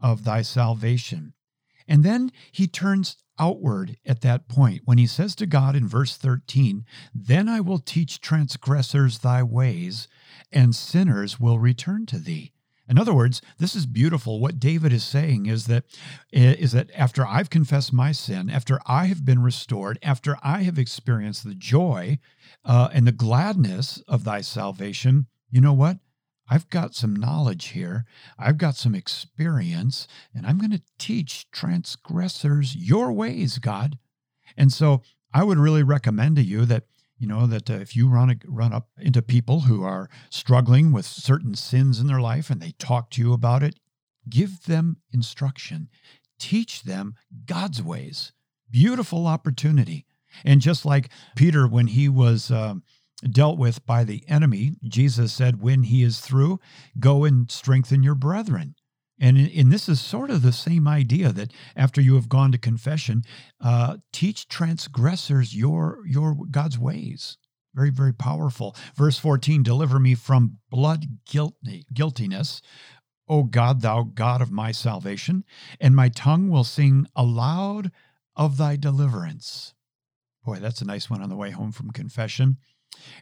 of 0.00 0.24
thy 0.24 0.42
salvation. 0.42 1.34
And 1.86 2.02
then 2.02 2.32
he 2.50 2.66
turns 2.66 3.18
outward 3.38 3.98
at 4.04 4.20
that 4.22 4.48
point 4.48 4.82
when 4.84 4.98
he 4.98 5.06
says 5.06 5.36
to 5.36 5.46
God 5.46 5.76
in 5.76 5.86
verse 5.86 6.16
13, 6.16 6.84
Then 7.14 7.48
I 7.48 7.60
will 7.60 7.78
teach 7.78 8.20
transgressors 8.20 9.18
thy 9.18 9.44
ways, 9.44 10.08
and 10.50 10.74
sinners 10.74 11.38
will 11.38 11.60
return 11.60 12.04
to 12.06 12.18
thee. 12.18 12.52
In 12.90 12.98
other 12.98 13.14
words, 13.14 13.40
this 13.58 13.76
is 13.76 13.86
beautiful. 13.86 14.40
What 14.40 14.58
David 14.58 14.92
is 14.92 15.04
saying 15.04 15.46
is 15.46 15.66
that 15.66 15.84
is 16.32 16.72
that 16.72 16.90
after 16.92 17.24
I've 17.24 17.48
confessed 17.48 17.92
my 17.92 18.10
sin, 18.10 18.50
after 18.50 18.80
I 18.84 19.06
have 19.06 19.24
been 19.24 19.40
restored, 19.40 19.96
after 20.02 20.36
I 20.42 20.62
have 20.64 20.76
experienced 20.76 21.44
the 21.44 21.54
joy 21.54 22.18
uh, 22.64 22.88
and 22.92 23.06
the 23.06 23.12
gladness 23.12 24.02
of 24.08 24.24
thy 24.24 24.40
salvation, 24.40 25.26
you 25.52 25.60
know 25.60 25.72
what? 25.72 25.98
I've 26.48 26.68
got 26.68 26.96
some 26.96 27.14
knowledge 27.14 27.68
here. 27.68 28.06
I've 28.36 28.58
got 28.58 28.74
some 28.74 28.96
experience, 28.96 30.08
and 30.34 30.44
I'm 30.44 30.58
going 30.58 30.72
to 30.72 30.82
teach 30.98 31.48
transgressors 31.52 32.74
your 32.74 33.12
ways, 33.12 33.58
God. 33.58 33.98
And 34.56 34.72
so 34.72 35.02
I 35.32 35.44
would 35.44 35.58
really 35.58 35.84
recommend 35.84 36.34
to 36.36 36.42
you 36.42 36.64
that 36.66 36.86
you 37.20 37.26
know 37.26 37.46
that 37.46 37.68
uh, 37.70 37.74
if 37.74 37.94
you 37.94 38.08
run 38.08 38.40
run 38.48 38.72
up 38.72 38.88
into 38.98 39.20
people 39.20 39.60
who 39.60 39.84
are 39.84 40.08
struggling 40.30 40.90
with 40.90 41.04
certain 41.04 41.54
sins 41.54 42.00
in 42.00 42.06
their 42.06 42.20
life 42.20 42.48
and 42.48 42.60
they 42.62 42.72
talk 42.78 43.10
to 43.10 43.20
you 43.20 43.34
about 43.34 43.62
it, 43.62 43.78
give 44.28 44.64
them 44.64 44.96
instruction, 45.12 45.90
teach 46.38 46.82
them 46.82 47.14
God's 47.44 47.82
ways. 47.82 48.32
Beautiful 48.70 49.26
opportunity. 49.26 50.06
And 50.44 50.62
just 50.62 50.86
like 50.86 51.10
Peter, 51.36 51.68
when 51.68 51.88
he 51.88 52.08
was 52.08 52.50
um, 52.50 52.84
dealt 53.28 53.58
with 53.58 53.84
by 53.84 54.02
the 54.04 54.24
enemy, 54.26 54.72
Jesus 54.82 55.32
said, 55.32 55.60
When 55.60 55.82
he 55.82 56.02
is 56.02 56.20
through, 56.20 56.58
go 56.98 57.24
and 57.24 57.50
strengthen 57.50 58.02
your 58.02 58.14
brethren. 58.14 58.76
And, 59.20 59.36
and 59.36 59.70
this 59.70 59.88
is 59.88 60.00
sort 60.00 60.30
of 60.30 60.42
the 60.42 60.52
same 60.52 60.88
idea 60.88 61.30
that 61.32 61.52
after 61.76 62.00
you 62.00 62.14
have 62.14 62.28
gone 62.28 62.52
to 62.52 62.58
confession, 62.58 63.22
uh, 63.60 63.98
teach 64.12 64.48
transgressors 64.48 65.54
your, 65.54 65.98
your 66.06 66.34
God's 66.50 66.78
ways. 66.78 67.36
Very, 67.74 67.90
very 67.90 68.14
powerful. 68.14 68.74
Verse 68.96 69.18
14 69.18 69.62
Deliver 69.62 70.00
me 70.00 70.14
from 70.14 70.58
blood 70.70 71.18
guilty, 71.26 71.84
guiltiness, 71.92 72.62
O 73.28 73.44
God, 73.44 73.80
thou 73.80 74.02
God 74.02 74.42
of 74.42 74.50
my 74.50 74.72
salvation, 74.72 75.44
and 75.80 75.94
my 75.94 76.08
tongue 76.08 76.48
will 76.48 76.64
sing 76.64 77.06
aloud 77.14 77.92
of 78.34 78.56
thy 78.56 78.74
deliverance. 78.74 79.74
Boy, 80.44 80.56
that's 80.56 80.80
a 80.80 80.86
nice 80.86 81.08
one 81.08 81.22
on 81.22 81.28
the 81.28 81.36
way 81.36 81.50
home 81.50 81.70
from 81.70 81.92
confession. 81.92 82.56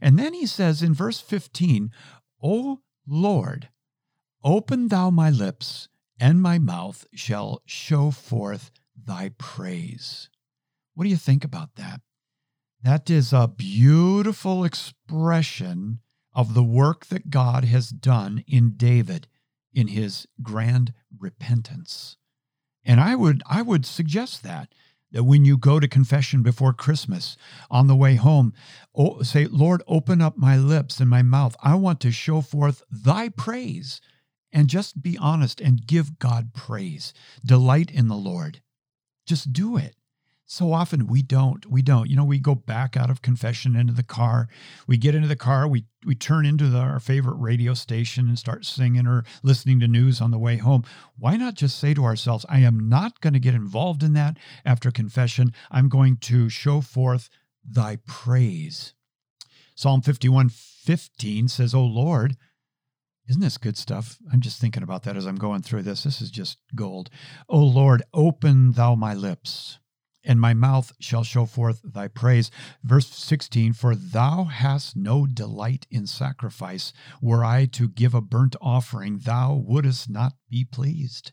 And 0.01 0.19
then 0.19 0.33
he 0.33 0.47
says 0.47 0.83
in 0.83 0.95
verse 0.95 1.21
15, 1.21 1.91
O 2.43 2.81
Lord, 3.07 3.69
Open 4.45 4.89
thou 4.89 5.11
my 5.11 5.31
lips, 5.31 5.89
and 6.21 6.41
my 6.41 6.59
mouth 6.59 7.07
shall 7.13 7.63
show 7.67 8.11
forth 8.11 8.71
thy 8.97 9.31
praise. 9.39 10.29
What 10.95 11.05
do 11.05 11.11
you 11.11 11.17
think 11.17 11.45
about 11.45 11.75
that? 11.77 12.01
That 12.83 13.11
is 13.11 13.33
a 13.33 13.49
beautiful 13.49 14.65
expression 14.65 16.01
of 16.33 16.55
the 16.55 16.63
work 16.63 17.07
that 17.07 17.31
God 17.31 17.65
has 17.65 17.91
done 17.91 18.45
in 18.47 18.75
David 18.77 19.27
in 19.73 19.89
his 19.89 20.27
grand 20.43 20.93
repentance. 21.19 22.17
And 22.85 23.01
I 23.01 23.17
would 23.17 23.43
I 23.47 23.63
would 23.63 23.85
suggest 23.85 24.43
that 24.45 24.73
that 25.11 25.25
when 25.25 25.45
you 25.45 25.57
go 25.57 25.81
to 25.81 25.89
confession 25.89 26.43
before 26.43 26.73
Christmas 26.73 27.37
on 27.71 27.87
the 27.87 27.97
way 27.97 28.15
home, 28.15 28.53
say, 29.23 29.47
Lord, 29.47 29.83
open 29.87 30.21
up 30.21 30.37
my 30.37 30.57
lips 30.57 31.01
and 31.01 31.09
my 31.09 31.23
mouth. 31.23 31.57
I 31.63 31.75
want 31.75 32.01
to 32.01 32.13
show 32.13 32.41
forth 32.41 32.83
thy 32.91 33.31
praise 33.31 34.01
and 34.53 34.69
just 34.69 35.03
be 35.03 35.19
honest 35.19 35.61
and 35.61 35.87
give 35.87 36.19
God 36.19 36.53
praise. 36.55 37.13
Delight 37.45 37.91
in 37.91 38.09
the 38.09 38.17
Lord. 38.17 38.61
Just 39.27 39.53
do 39.53 39.77
it. 39.77 39.95
So 40.51 40.73
often 40.73 41.07
we 41.07 41.21
don't. 41.21 41.67
We 41.67 41.83
don't. 41.83 42.09
You 42.09 42.17
know, 42.17 42.25
we 42.25 42.39
go 42.39 42.55
back 42.55 42.97
out 42.97 43.11
of 43.11 43.21
confession 43.21 43.77
into 43.77 43.93
the 43.93 44.03
car. 44.03 44.49
We 44.87 44.97
get 44.97 45.15
into 45.15 45.29
the 45.29 45.37
car, 45.37 45.69
we 45.69 45.85
we 46.07 46.15
turn 46.15 46.47
into 46.47 46.69
the, 46.69 46.79
our 46.79 47.01
favorite 47.01 47.37
radio 47.37 47.75
station 47.75 48.29
and 48.29 48.39
start 48.39 48.65
singing 48.65 49.07
or 49.07 49.25
listening 49.43 49.79
to 49.81 49.87
news 49.87 50.23
on 50.23 50.31
the 50.31 50.39
way 50.39 50.57
home. 50.57 50.85
Why 51.19 51.37
not 51.37 51.53
just 51.53 51.79
say 51.79 51.93
to 51.93 52.05
ourselves, 52.05 52.47
I 52.49 52.61
am 52.61 52.89
not 52.89 53.21
going 53.21 53.35
to 53.35 53.39
get 53.39 53.55
involved 53.55 54.03
in 54.03 54.15
that 54.15 54.39
after 54.65 54.91
confession. 54.91 55.53
I'm 55.71 55.91
going 55.91 56.17
to 56.17 56.49
show 56.49 56.81
forth 56.81 57.29
thy 57.63 57.97
praise. 58.07 58.95
Psalm 59.75 60.01
51 60.01 60.49
15 60.49 61.49
says, 61.49 61.75
O 61.75 61.85
Lord, 61.85 62.39
isn't 63.29 63.43
this 63.43 63.59
good 63.59 63.77
stuff? 63.77 64.19
I'm 64.33 64.41
just 64.41 64.61
thinking 64.61 64.83
about 64.83 65.03
that 65.03 65.17
as 65.17 65.27
I'm 65.27 65.37
going 65.37 65.63
through 65.63 65.83
this. 65.83 66.05
This 66.05 66.23
is 66.23 66.31
just 66.31 66.59
gold. 66.75 67.11
O 67.49 67.59
Lord, 67.59 68.03
open 68.15 68.73
thou 68.73 68.95
my 68.95 69.13
lips, 69.13 69.79
and 70.25 70.41
my 70.41 70.55
mouth 70.55 70.93
shall 70.99 71.25
show 71.25 71.45
forth 71.45 71.81
thy 71.85 72.09
praise. 72.09 72.51
Verse 72.83 73.07
16 73.09 73.75
For 73.75 73.95
thou 73.95 74.45
hast 74.45 74.97
no 74.97 75.27
delight 75.27 75.87
in 75.91 76.07
sacrifice. 76.07 76.93
Were 77.21 77.45
I 77.45 77.67
to 77.67 77.89
give 77.89 78.15
a 78.15 78.23
burnt 78.23 78.57
offering, 78.63 79.19
thou 79.19 79.55
wouldest 79.55 80.09
not 80.09 80.33
be 80.49 80.65
pleased. 80.65 81.33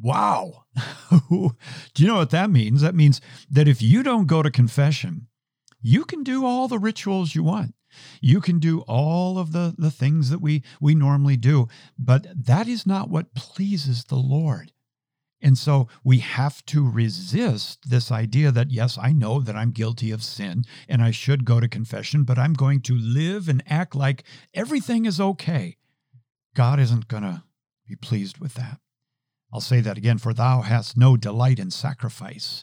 Wow. 0.00 0.64
Do 1.30 1.52
you 1.96 2.06
know 2.06 2.16
what 2.16 2.30
that 2.30 2.50
means? 2.50 2.80
That 2.80 2.94
means 2.94 3.20
that 3.50 3.68
if 3.68 3.80
you 3.80 4.02
don't 4.02 4.26
go 4.26 4.42
to 4.42 4.50
confession, 4.50 5.28
you 5.80 6.04
can 6.04 6.22
do 6.22 6.46
all 6.46 6.68
the 6.68 6.78
rituals 6.78 7.34
you 7.34 7.42
want. 7.42 7.74
You 8.20 8.40
can 8.40 8.58
do 8.58 8.80
all 8.82 9.38
of 9.38 9.52
the, 9.52 9.74
the 9.76 9.90
things 9.90 10.30
that 10.30 10.40
we, 10.40 10.62
we 10.80 10.94
normally 10.94 11.36
do, 11.36 11.68
but 11.98 12.26
that 12.34 12.68
is 12.68 12.86
not 12.86 13.10
what 13.10 13.34
pleases 13.34 14.04
the 14.04 14.16
Lord. 14.16 14.72
And 15.44 15.58
so 15.58 15.88
we 16.04 16.18
have 16.18 16.64
to 16.66 16.88
resist 16.88 17.90
this 17.90 18.12
idea 18.12 18.52
that, 18.52 18.70
yes, 18.70 18.96
I 18.96 19.12
know 19.12 19.40
that 19.40 19.56
I'm 19.56 19.72
guilty 19.72 20.12
of 20.12 20.22
sin 20.22 20.64
and 20.88 21.02
I 21.02 21.10
should 21.10 21.44
go 21.44 21.58
to 21.58 21.68
confession, 21.68 22.22
but 22.22 22.38
I'm 22.38 22.52
going 22.52 22.80
to 22.82 22.94
live 22.94 23.48
and 23.48 23.62
act 23.66 23.96
like 23.96 24.22
everything 24.54 25.04
is 25.04 25.20
okay. 25.20 25.76
God 26.54 26.78
isn't 26.78 27.08
going 27.08 27.24
to 27.24 27.42
be 27.88 27.96
pleased 27.96 28.38
with 28.38 28.54
that. 28.54 28.78
I'll 29.52 29.60
say 29.60 29.80
that 29.80 29.98
again 29.98 30.18
for 30.18 30.32
thou 30.32 30.62
hast 30.62 30.96
no 30.96 31.16
delight 31.16 31.58
in 31.58 31.70
sacrifice, 31.70 32.62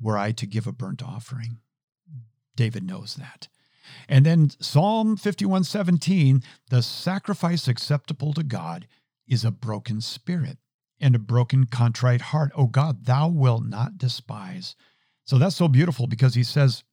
were 0.00 0.16
I 0.16 0.32
to 0.32 0.46
give 0.46 0.66
a 0.66 0.72
burnt 0.72 1.02
offering. 1.02 1.58
David 2.56 2.84
knows 2.84 3.16
that. 3.16 3.48
And 4.08 4.24
then 4.24 4.50
Psalm 4.60 5.16
51:17, 5.16 6.42
the 6.70 6.82
sacrifice 6.82 7.68
acceptable 7.68 8.32
to 8.34 8.42
God 8.42 8.86
is 9.26 9.44
a 9.44 9.50
broken 9.50 10.00
spirit 10.00 10.58
and 11.00 11.14
a 11.14 11.20
broken 11.20 11.66
contrite 11.66 12.20
heart. 12.20 12.52
Oh 12.56 12.66
God, 12.66 13.04
thou 13.04 13.28
wilt 13.28 13.64
not 13.64 13.98
despise. 13.98 14.76
So 15.24 15.38
that's 15.38 15.56
so 15.56 15.68
beautiful 15.68 16.06
because 16.06 16.34
he 16.34 16.42
says 16.42 16.84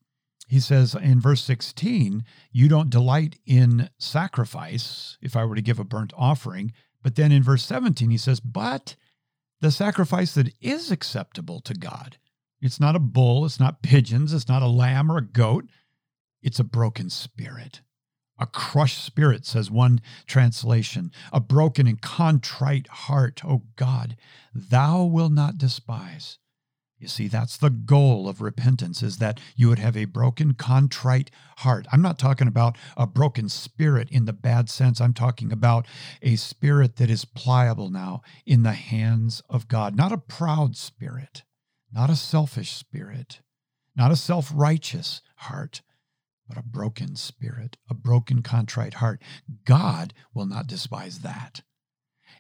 he 0.48 0.60
says 0.60 0.94
in 0.94 1.22
verse 1.22 1.42
16, 1.44 2.26
you 2.52 2.68
don't 2.68 2.90
delight 2.90 3.40
in 3.46 3.90
sacrifice 3.98 5.18
if 5.22 5.36
I 5.36 5.46
were 5.46 5.56
to 5.56 5.62
give 5.62 5.80
a 5.80 5.86
burnt 5.86 6.14
offering, 6.18 6.74
but 7.02 7.16
then 7.16 7.32
in 7.32 7.44
verse 7.44 7.66
17 7.66 8.10
he 8.10 8.18
says, 8.18 8.40
but 8.40 8.96
the 9.62 9.72
sacrifice 9.72 10.34
that 10.34 10.54
is 10.60 10.92
acceptable 10.92 11.62
to 11.62 11.74
God. 11.74 12.18
It's 12.62 12.80
not 12.80 12.96
a 12.96 13.00
bull, 13.00 13.46
it's 13.46 13.60
not 13.60 13.82
pigeons, 13.82 14.34
it's 14.34 14.50
not 14.50 14.62
a 14.62 14.68
lamb 14.68 15.12
or 15.12 15.18
a 15.18 15.26
goat. 15.26 15.66
It's 16.44 16.60
a 16.60 16.64
broken 16.64 17.10
spirit. 17.10 17.82
A 18.38 18.46
crushed 18.46 19.04
spirit, 19.04 19.46
says 19.46 19.72
one 19.72 20.02
translation, 20.28 21.12
a 21.32 21.40
broken 21.40 21.88
and 21.88 22.02
contrite 22.02 22.88
heart, 22.88 23.46
O 23.46 23.64
God, 23.76 24.18
thou 24.54 25.04
wilt 25.06 25.32
not 25.32 25.58
despise. 25.58 26.40
You 27.04 27.10
see, 27.10 27.28
that's 27.28 27.58
the 27.58 27.70
goal 27.70 28.30
of 28.30 28.40
repentance 28.40 29.04
is 29.04 29.18
that 29.18 29.40
you 29.58 29.68
would 29.68 29.80
have 29.80 29.98
a 29.98 30.06
broken, 30.06 30.54
contrite 30.54 31.32
heart. 31.58 31.86
I'm 31.92 32.02
not 32.02 32.18
talking 32.18 32.48
about 32.48 32.78
a 32.96 33.06
broken 33.06 33.50
spirit 33.50 34.10
in 34.10 34.24
the 34.24 34.32
bad 34.32 34.70
sense. 34.70 35.02
I'm 35.02 35.14
talking 35.14 35.52
about 35.52 35.86
a 36.22 36.38
spirit 36.38 36.96
that 36.96 37.10
is 37.10 37.26
pliable 37.26 37.90
now 37.90 38.22
in 38.46 38.64
the 38.64 38.72
hands 38.72 39.42
of 39.50 39.68
God, 39.68 39.98
not 39.98 40.14
a 40.14 40.18
proud 40.18 40.78
spirit, 40.78 41.44
not 41.92 42.10
a 42.10 42.16
selfish 42.16 42.72
spirit, 42.72 43.42
not 43.98 44.12
a 44.12 44.16
self 44.16 44.50
righteous 44.56 45.22
heart, 45.36 45.82
but 46.48 46.58
a 46.58 46.64
broken 46.64 47.16
spirit, 47.16 47.78
a 47.90 47.94
broken, 47.94 48.42
contrite 48.42 48.96
heart. 48.96 49.22
God 49.66 50.14
will 50.34 50.46
not 50.46 50.68
despise 50.68 51.20
that. 51.20 51.62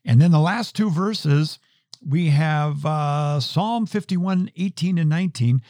And 0.05 0.21
then 0.21 0.31
the 0.31 0.39
last 0.39 0.75
two 0.75 0.89
verses 0.89 1.59
we 2.05 2.29
have 2.29 2.85
uh, 2.85 3.39
Psalm 3.39 3.85
51, 3.85 4.51
18 4.55 4.97
and 4.97 5.09
19. 5.09 5.61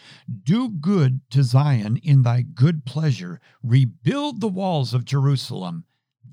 Do 0.44 0.70
good 0.70 1.22
to 1.32 1.44
Zion 1.44 1.98
in 1.98 2.24
thy 2.24 2.42
good 2.42 2.86
pleasure, 2.86 3.40
rebuild 3.62 4.42
the 4.42 4.48
walls 4.48 4.94
of 4.94 5.06
Jerusalem. 5.06 5.86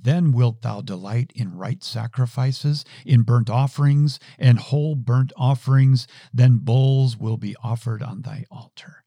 Then 0.02 0.32
wilt 0.32 0.62
thou 0.62 0.80
delight 0.80 1.30
in 1.34 1.56
right 1.56 1.84
sacrifices, 1.84 2.86
in 3.04 3.22
burnt 3.22 3.50
offerings 3.50 4.18
and 4.38 4.58
whole 4.58 4.94
burnt 4.94 5.32
offerings. 5.36 6.06
Then 6.32 6.58
bulls 6.58 7.18
will 7.18 7.36
be 7.36 7.54
offered 7.62 8.02
on 8.02 8.22
thy 8.22 8.46
altar. 8.50 9.04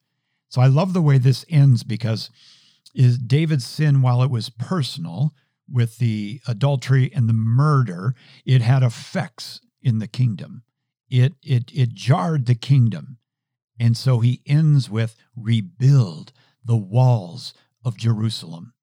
So 0.50 0.62
I 0.62 0.68
love 0.68 0.94
the 0.94 1.02
way 1.02 1.18
this 1.18 1.46
ends 1.50 1.82
because 1.84 2.30
is 2.94 3.18
David's 3.18 3.66
sin, 3.66 4.02
while 4.02 4.22
it 4.22 4.32
was 4.32 4.50
personal 4.50 5.34
with 5.70 5.98
the 5.98 6.42
adultery 6.48 7.12
and 7.14 7.28
the 7.28 7.34
murder, 7.34 8.16
it 8.46 8.62
had 8.62 8.84
effects 8.84 9.62
in 9.82 10.00
the 10.00 10.08
kingdom 10.08 10.64
it 11.14 11.36
it 11.44 11.72
it 11.72 11.94
jarred 11.94 12.48
the 12.48 12.56
kingdom. 12.56 13.18
And 13.80 13.96
so 13.96 14.20
he 14.20 14.42
ends 14.48 14.90
with 14.90 15.16
rebuild 15.36 16.34
the 16.66 16.78
walls 16.78 17.54
of 17.86 17.98
Jerusalem. 17.98 18.74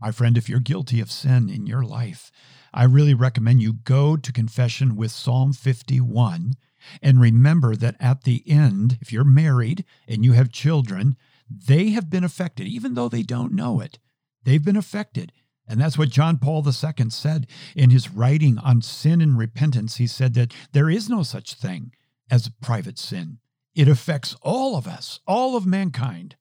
My 0.00 0.10
friend, 0.10 0.36
if 0.36 0.48
you're 0.48 0.60
guilty 0.60 1.00
of 1.00 1.12
sin 1.12 1.48
in 1.48 1.66
your 1.66 1.84
life, 1.84 2.32
I 2.74 2.84
really 2.84 3.14
recommend 3.14 3.62
you 3.62 3.72
go 3.72 4.16
to 4.16 4.32
confession 4.32 4.96
with 4.96 5.12
Psalm 5.12 5.52
51 5.52 6.54
and 7.00 7.20
remember 7.20 7.76
that 7.76 7.96
at 8.00 8.24
the 8.24 8.42
end, 8.48 8.98
if 9.00 9.12
you're 9.12 9.24
married 9.24 9.84
and 10.08 10.24
you 10.24 10.32
have 10.32 10.50
children, 10.50 11.16
they 11.48 11.90
have 11.90 12.10
been 12.10 12.24
affected, 12.24 12.66
even 12.66 12.94
though 12.94 13.08
they 13.08 13.22
don't 13.22 13.52
know 13.52 13.80
it. 13.80 13.98
They've 14.44 14.64
been 14.64 14.76
affected. 14.76 15.32
And 15.68 15.80
that's 15.80 15.98
what 15.98 16.10
John 16.10 16.38
Paul 16.38 16.64
II 16.66 17.10
said 17.10 17.46
in 17.74 17.90
his 17.90 18.10
writing 18.10 18.58
on 18.58 18.82
sin 18.82 19.20
and 19.20 19.36
repentance. 19.36 19.96
He 19.96 20.06
said 20.06 20.34
that 20.34 20.54
there 20.72 20.88
is 20.88 21.08
no 21.08 21.22
such 21.22 21.54
thing 21.54 21.92
as 22.30 22.50
private 22.60 22.98
sin, 22.98 23.38
it 23.74 23.88
affects 23.88 24.34
all 24.42 24.76
of 24.76 24.86
us, 24.88 25.20
all 25.26 25.56
of 25.56 25.64
mankind. 25.66 26.34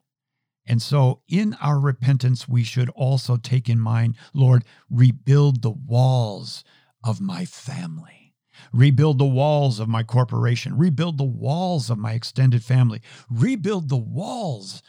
And 0.65 0.81
so, 0.81 1.21
in 1.27 1.55
our 1.61 1.79
repentance, 1.79 2.47
we 2.47 2.63
should 2.63 2.89
also 2.89 3.37
take 3.37 3.69
in 3.69 3.79
mind, 3.79 4.15
Lord, 4.33 4.63
rebuild 4.89 5.61
the 5.61 5.69
walls 5.69 6.63
of 7.03 7.21
my 7.21 7.45
family, 7.45 8.24
rebuild 8.73 9.17
the 9.17 9.25
walls 9.25 9.79
of 9.79 9.87
my 9.87 10.03
corporation, 10.03 10.77
rebuild 10.77 11.17
the 11.17 11.23
walls 11.23 11.89
of 11.89 11.97
my 11.97 12.13
extended 12.13 12.63
family, 12.63 13.01
rebuild 13.29 13.89
the 13.89 13.97
walls 13.97 14.81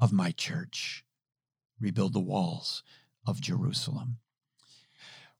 of 0.00 0.12
my 0.12 0.30
church, 0.30 1.04
rebuild 1.80 2.12
the 2.12 2.20
walls 2.20 2.82
of 3.26 3.40
Jerusalem. 3.40 4.18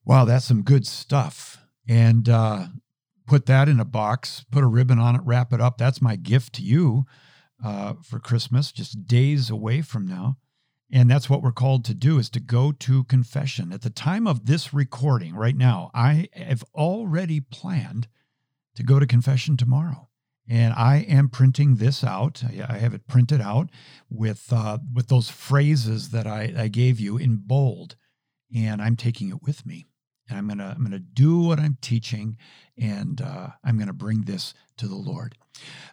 Wow, 0.04 0.24
that's 0.24 0.44
some 0.44 0.62
good 0.62 0.86
stuff. 0.86 1.58
And 1.88 2.28
uh, 2.28 2.66
put 3.26 3.46
that 3.46 3.68
in 3.68 3.80
a 3.80 3.84
box, 3.84 4.44
put 4.50 4.64
a 4.64 4.68
ribbon 4.68 4.98
on 4.98 5.16
it, 5.16 5.22
wrap 5.24 5.52
it 5.52 5.60
up. 5.60 5.78
That's 5.78 6.02
my 6.02 6.16
gift 6.16 6.54
to 6.54 6.62
you 6.62 7.04
uh, 7.62 7.94
for 8.02 8.18
Christmas, 8.18 8.72
just 8.72 9.06
days 9.06 9.50
away 9.50 9.80
from 9.82 10.06
now. 10.06 10.38
And 10.94 11.10
that's 11.10 11.28
what 11.28 11.42
we're 11.42 11.50
called 11.50 11.84
to 11.86 11.94
do 11.94 12.18
is 12.20 12.30
to 12.30 12.40
go 12.40 12.70
to 12.70 13.02
confession. 13.04 13.72
At 13.72 13.82
the 13.82 13.90
time 13.90 14.28
of 14.28 14.46
this 14.46 14.72
recording 14.72 15.34
right 15.34 15.56
now, 15.56 15.90
I 15.92 16.28
have 16.32 16.62
already 16.72 17.40
planned 17.40 18.06
to 18.76 18.84
go 18.84 19.00
to 19.00 19.06
confession 19.06 19.56
tomorrow. 19.56 20.08
And 20.48 20.72
I 20.72 20.98
am 21.08 21.30
printing 21.30 21.76
this 21.76 22.04
out. 22.04 22.44
I 22.44 22.78
have 22.78 22.94
it 22.94 23.08
printed 23.08 23.40
out 23.40 23.70
with 24.08 24.52
uh, 24.52 24.78
with 24.94 25.08
those 25.08 25.30
phrases 25.30 26.10
that 26.10 26.28
I, 26.28 26.54
I 26.56 26.68
gave 26.68 27.00
you 27.00 27.16
in 27.16 27.42
bold, 27.44 27.96
and 28.54 28.80
I'm 28.80 28.94
taking 28.94 29.30
it 29.30 29.42
with 29.42 29.66
me. 29.66 29.86
And 30.28 30.38
I'm 30.38 30.46
gonna 30.46 30.74
I'm 30.76 30.84
gonna 30.84 31.00
do 31.00 31.40
what 31.40 31.58
I'm 31.58 31.78
teaching, 31.80 32.36
and 32.78 33.20
uh, 33.20 33.48
I'm 33.64 33.78
gonna 33.78 33.94
bring 33.94 34.22
this 34.22 34.54
to 34.76 34.86
the 34.86 34.94
Lord. 34.94 35.34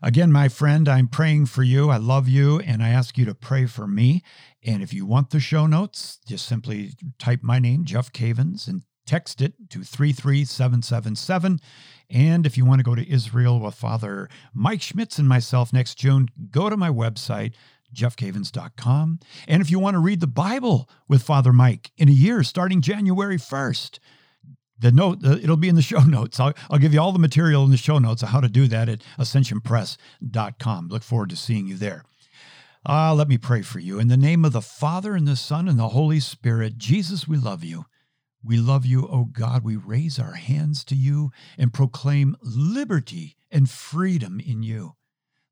Again, 0.01 0.31
my 0.31 0.47
friend, 0.49 0.89
I'm 0.89 1.07
praying 1.07 1.45
for 1.45 1.63
you. 1.63 1.89
I 1.89 1.97
love 1.97 2.27
you, 2.27 2.59
and 2.59 2.83
I 2.83 2.89
ask 2.89 3.17
you 3.17 3.25
to 3.25 3.35
pray 3.35 3.65
for 3.65 3.87
me. 3.87 4.23
And 4.63 4.83
if 4.83 4.93
you 4.93 5.05
want 5.05 5.31
the 5.31 5.39
show 5.39 5.65
notes, 5.65 6.19
just 6.27 6.45
simply 6.45 6.91
type 7.17 7.41
my 7.41 7.59
name, 7.59 7.83
Jeff 7.83 8.11
Cavins, 8.13 8.67
and 8.67 8.83
text 9.05 9.41
it 9.41 9.53
to 9.69 9.83
33777. 9.83 11.59
And 12.09 12.45
if 12.45 12.57
you 12.57 12.65
want 12.65 12.79
to 12.79 12.83
go 12.83 12.95
to 12.95 13.09
Israel 13.09 13.59
with 13.59 13.75
Father 13.75 14.29
Mike 14.53 14.81
Schmitz 14.81 15.17
and 15.17 15.27
myself 15.27 15.73
next 15.73 15.95
June, 15.95 16.29
go 16.51 16.69
to 16.69 16.77
my 16.77 16.89
website, 16.89 17.53
jeffcavins.com. 17.93 19.19
And 19.47 19.61
if 19.61 19.71
you 19.71 19.79
want 19.79 19.95
to 19.95 19.99
read 19.99 20.19
the 20.19 20.27
Bible 20.27 20.89
with 21.07 21.23
Father 21.23 21.51
Mike 21.51 21.91
in 21.97 22.09
a 22.09 22.13
year 22.13 22.43
starting 22.43 22.81
January 22.81 23.37
1st, 23.37 23.99
the 24.77 24.91
note 24.91 25.23
it'll 25.23 25.57
be 25.57 25.69
in 25.69 25.75
the 25.75 25.81
show 25.91 26.01
notes 26.01 26.39
I'll, 26.39 26.53
I'll 26.69 26.79
give 26.79 26.93
you 26.93 26.99
all 26.99 27.11
the 27.11 27.19
material 27.19 27.63
in 27.63 27.71
the 27.71 27.77
show 27.77 27.99
notes 27.99 28.23
of 28.23 28.29
how 28.29 28.41
to 28.41 28.49
do 28.49 28.67
that 28.67 28.89
at 28.89 29.01
ascensionpress.com 29.19 30.87
look 30.87 31.03
forward 31.03 31.29
to 31.29 31.35
seeing 31.35 31.67
you 31.67 31.75
there 31.75 32.03
uh, 32.87 33.13
let 33.13 33.27
me 33.27 33.37
pray 33.37 33.61
for 33.61 33.79
you 33.79 33.99
in 33.99 34.07
the 34.07 34.17
name 34.17 34.43
of 34.43 34.53
the 34.53 34.61
father 34.61 35.15
and 35.15 35.27
the 35.27 35.35
son 35.35 35.67
and 35.67 35.79
the 35.79 35.89
holy 35.89 36.19
spirit 36.19 36.77
jesus 36.77 37.27
we 37.27 37.37
love 37.37 37.63
you 37.63 37.85
we 38.43 38.57
love 38.57 38.85
you, 38.85 39.07
O 39.07 39.25
God. 39.25 39.63
We 39.63 39.75
raise 39.75 40.17
our 40.17 40.33
hands 40.33 40.83
to 40.85 40.95
you 40.95 41.31
and 41.57 41.73
proclaim 41.73 42.35
liberty 42.41 43.35
and 43.51 43.69
freedom 43.69 44.39
in 44.39 44.63
you. 44.63 44.95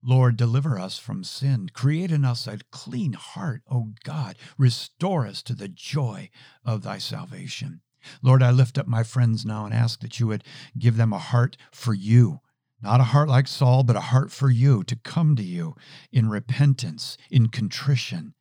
Lord, 0.01 0.37
deliver 0.37 0.79
us 0.79 0.97
from 0.97 1.23
sin. 1.23 1.69
Create 1.73 2.11
in 2.11 2.25
us 2.25 2.47
a 2.47 2.59
clean 2.71 3.13
heart, 3.13 3.61
O 3.69 3.93
God. 4.03 4.37
Restore 4.57 5.27
us 5.27 5.43
to 5.43 5.53
the 5.53 5.67
joy 5.67 6.29
of 6.65 6.81
thy 6.81 6.97
salvation. 6.97 7.81
Lord, 8.23 8.41
I 8.41 8.49
lift 8.49 8.77
up 8.77 8.87
my 8.87 9.03
friends 9.03 9.45
now 9.45 9.65
and 9.65 9.73
ask 9.73 9.99
that 9.99 10.19
you 10.19 10.27
would 10.27 10.43
give 10.77 10.95
them 10.97 11.13
a 11.13 11.19
heart 11.19 11.57
for 11.71 11.93
you. 11.93 12.39
Not 12.81 13.01
a 13.01 13.05
heart 13.05 13.29
like 13.29 13.47
Saul, 13.47 13.83
but 13.83 13.95
a 13.95 14.01
heart 14.01 14.31
for 14.31 14.49
you 14.49 14.83
to 14.83 14.95
come 14.95 15.35
to 15.35 15.43
you 15.43 15.75
in 16.11 16.29
repentance, 16.29 17.17
in 17.29 17.49
contrition, 17.49 18.33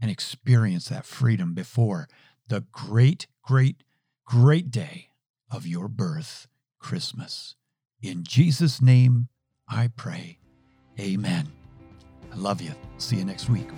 and 0.00 0.10
experience 0.10 0.88
that 0.88 1.06
freedom 1.06 1.54
before 1.54 2.08
the 2.48 2.64
great 2.72 3.26
great, 3.48 3.82
great 4.26 4.70
day 4.70 5.08
of 5.50 5.66
your 5.66 5.88
birth, 5.88 6.48
Christmas. 6.78 7.54
In 8.02 8.22
Jesus' 8.22 8.82
name, 8.82 9.28
I 9.66 9.88
pray. 9.96 10.38
Amen. 11.00 11.50
I 12.30 12.36
love 12.36 12.60
you. 12.60 12.72
See 12.98 13.16
you 13.16 13.24
next 13.24 13.48
week. 13.48 13.68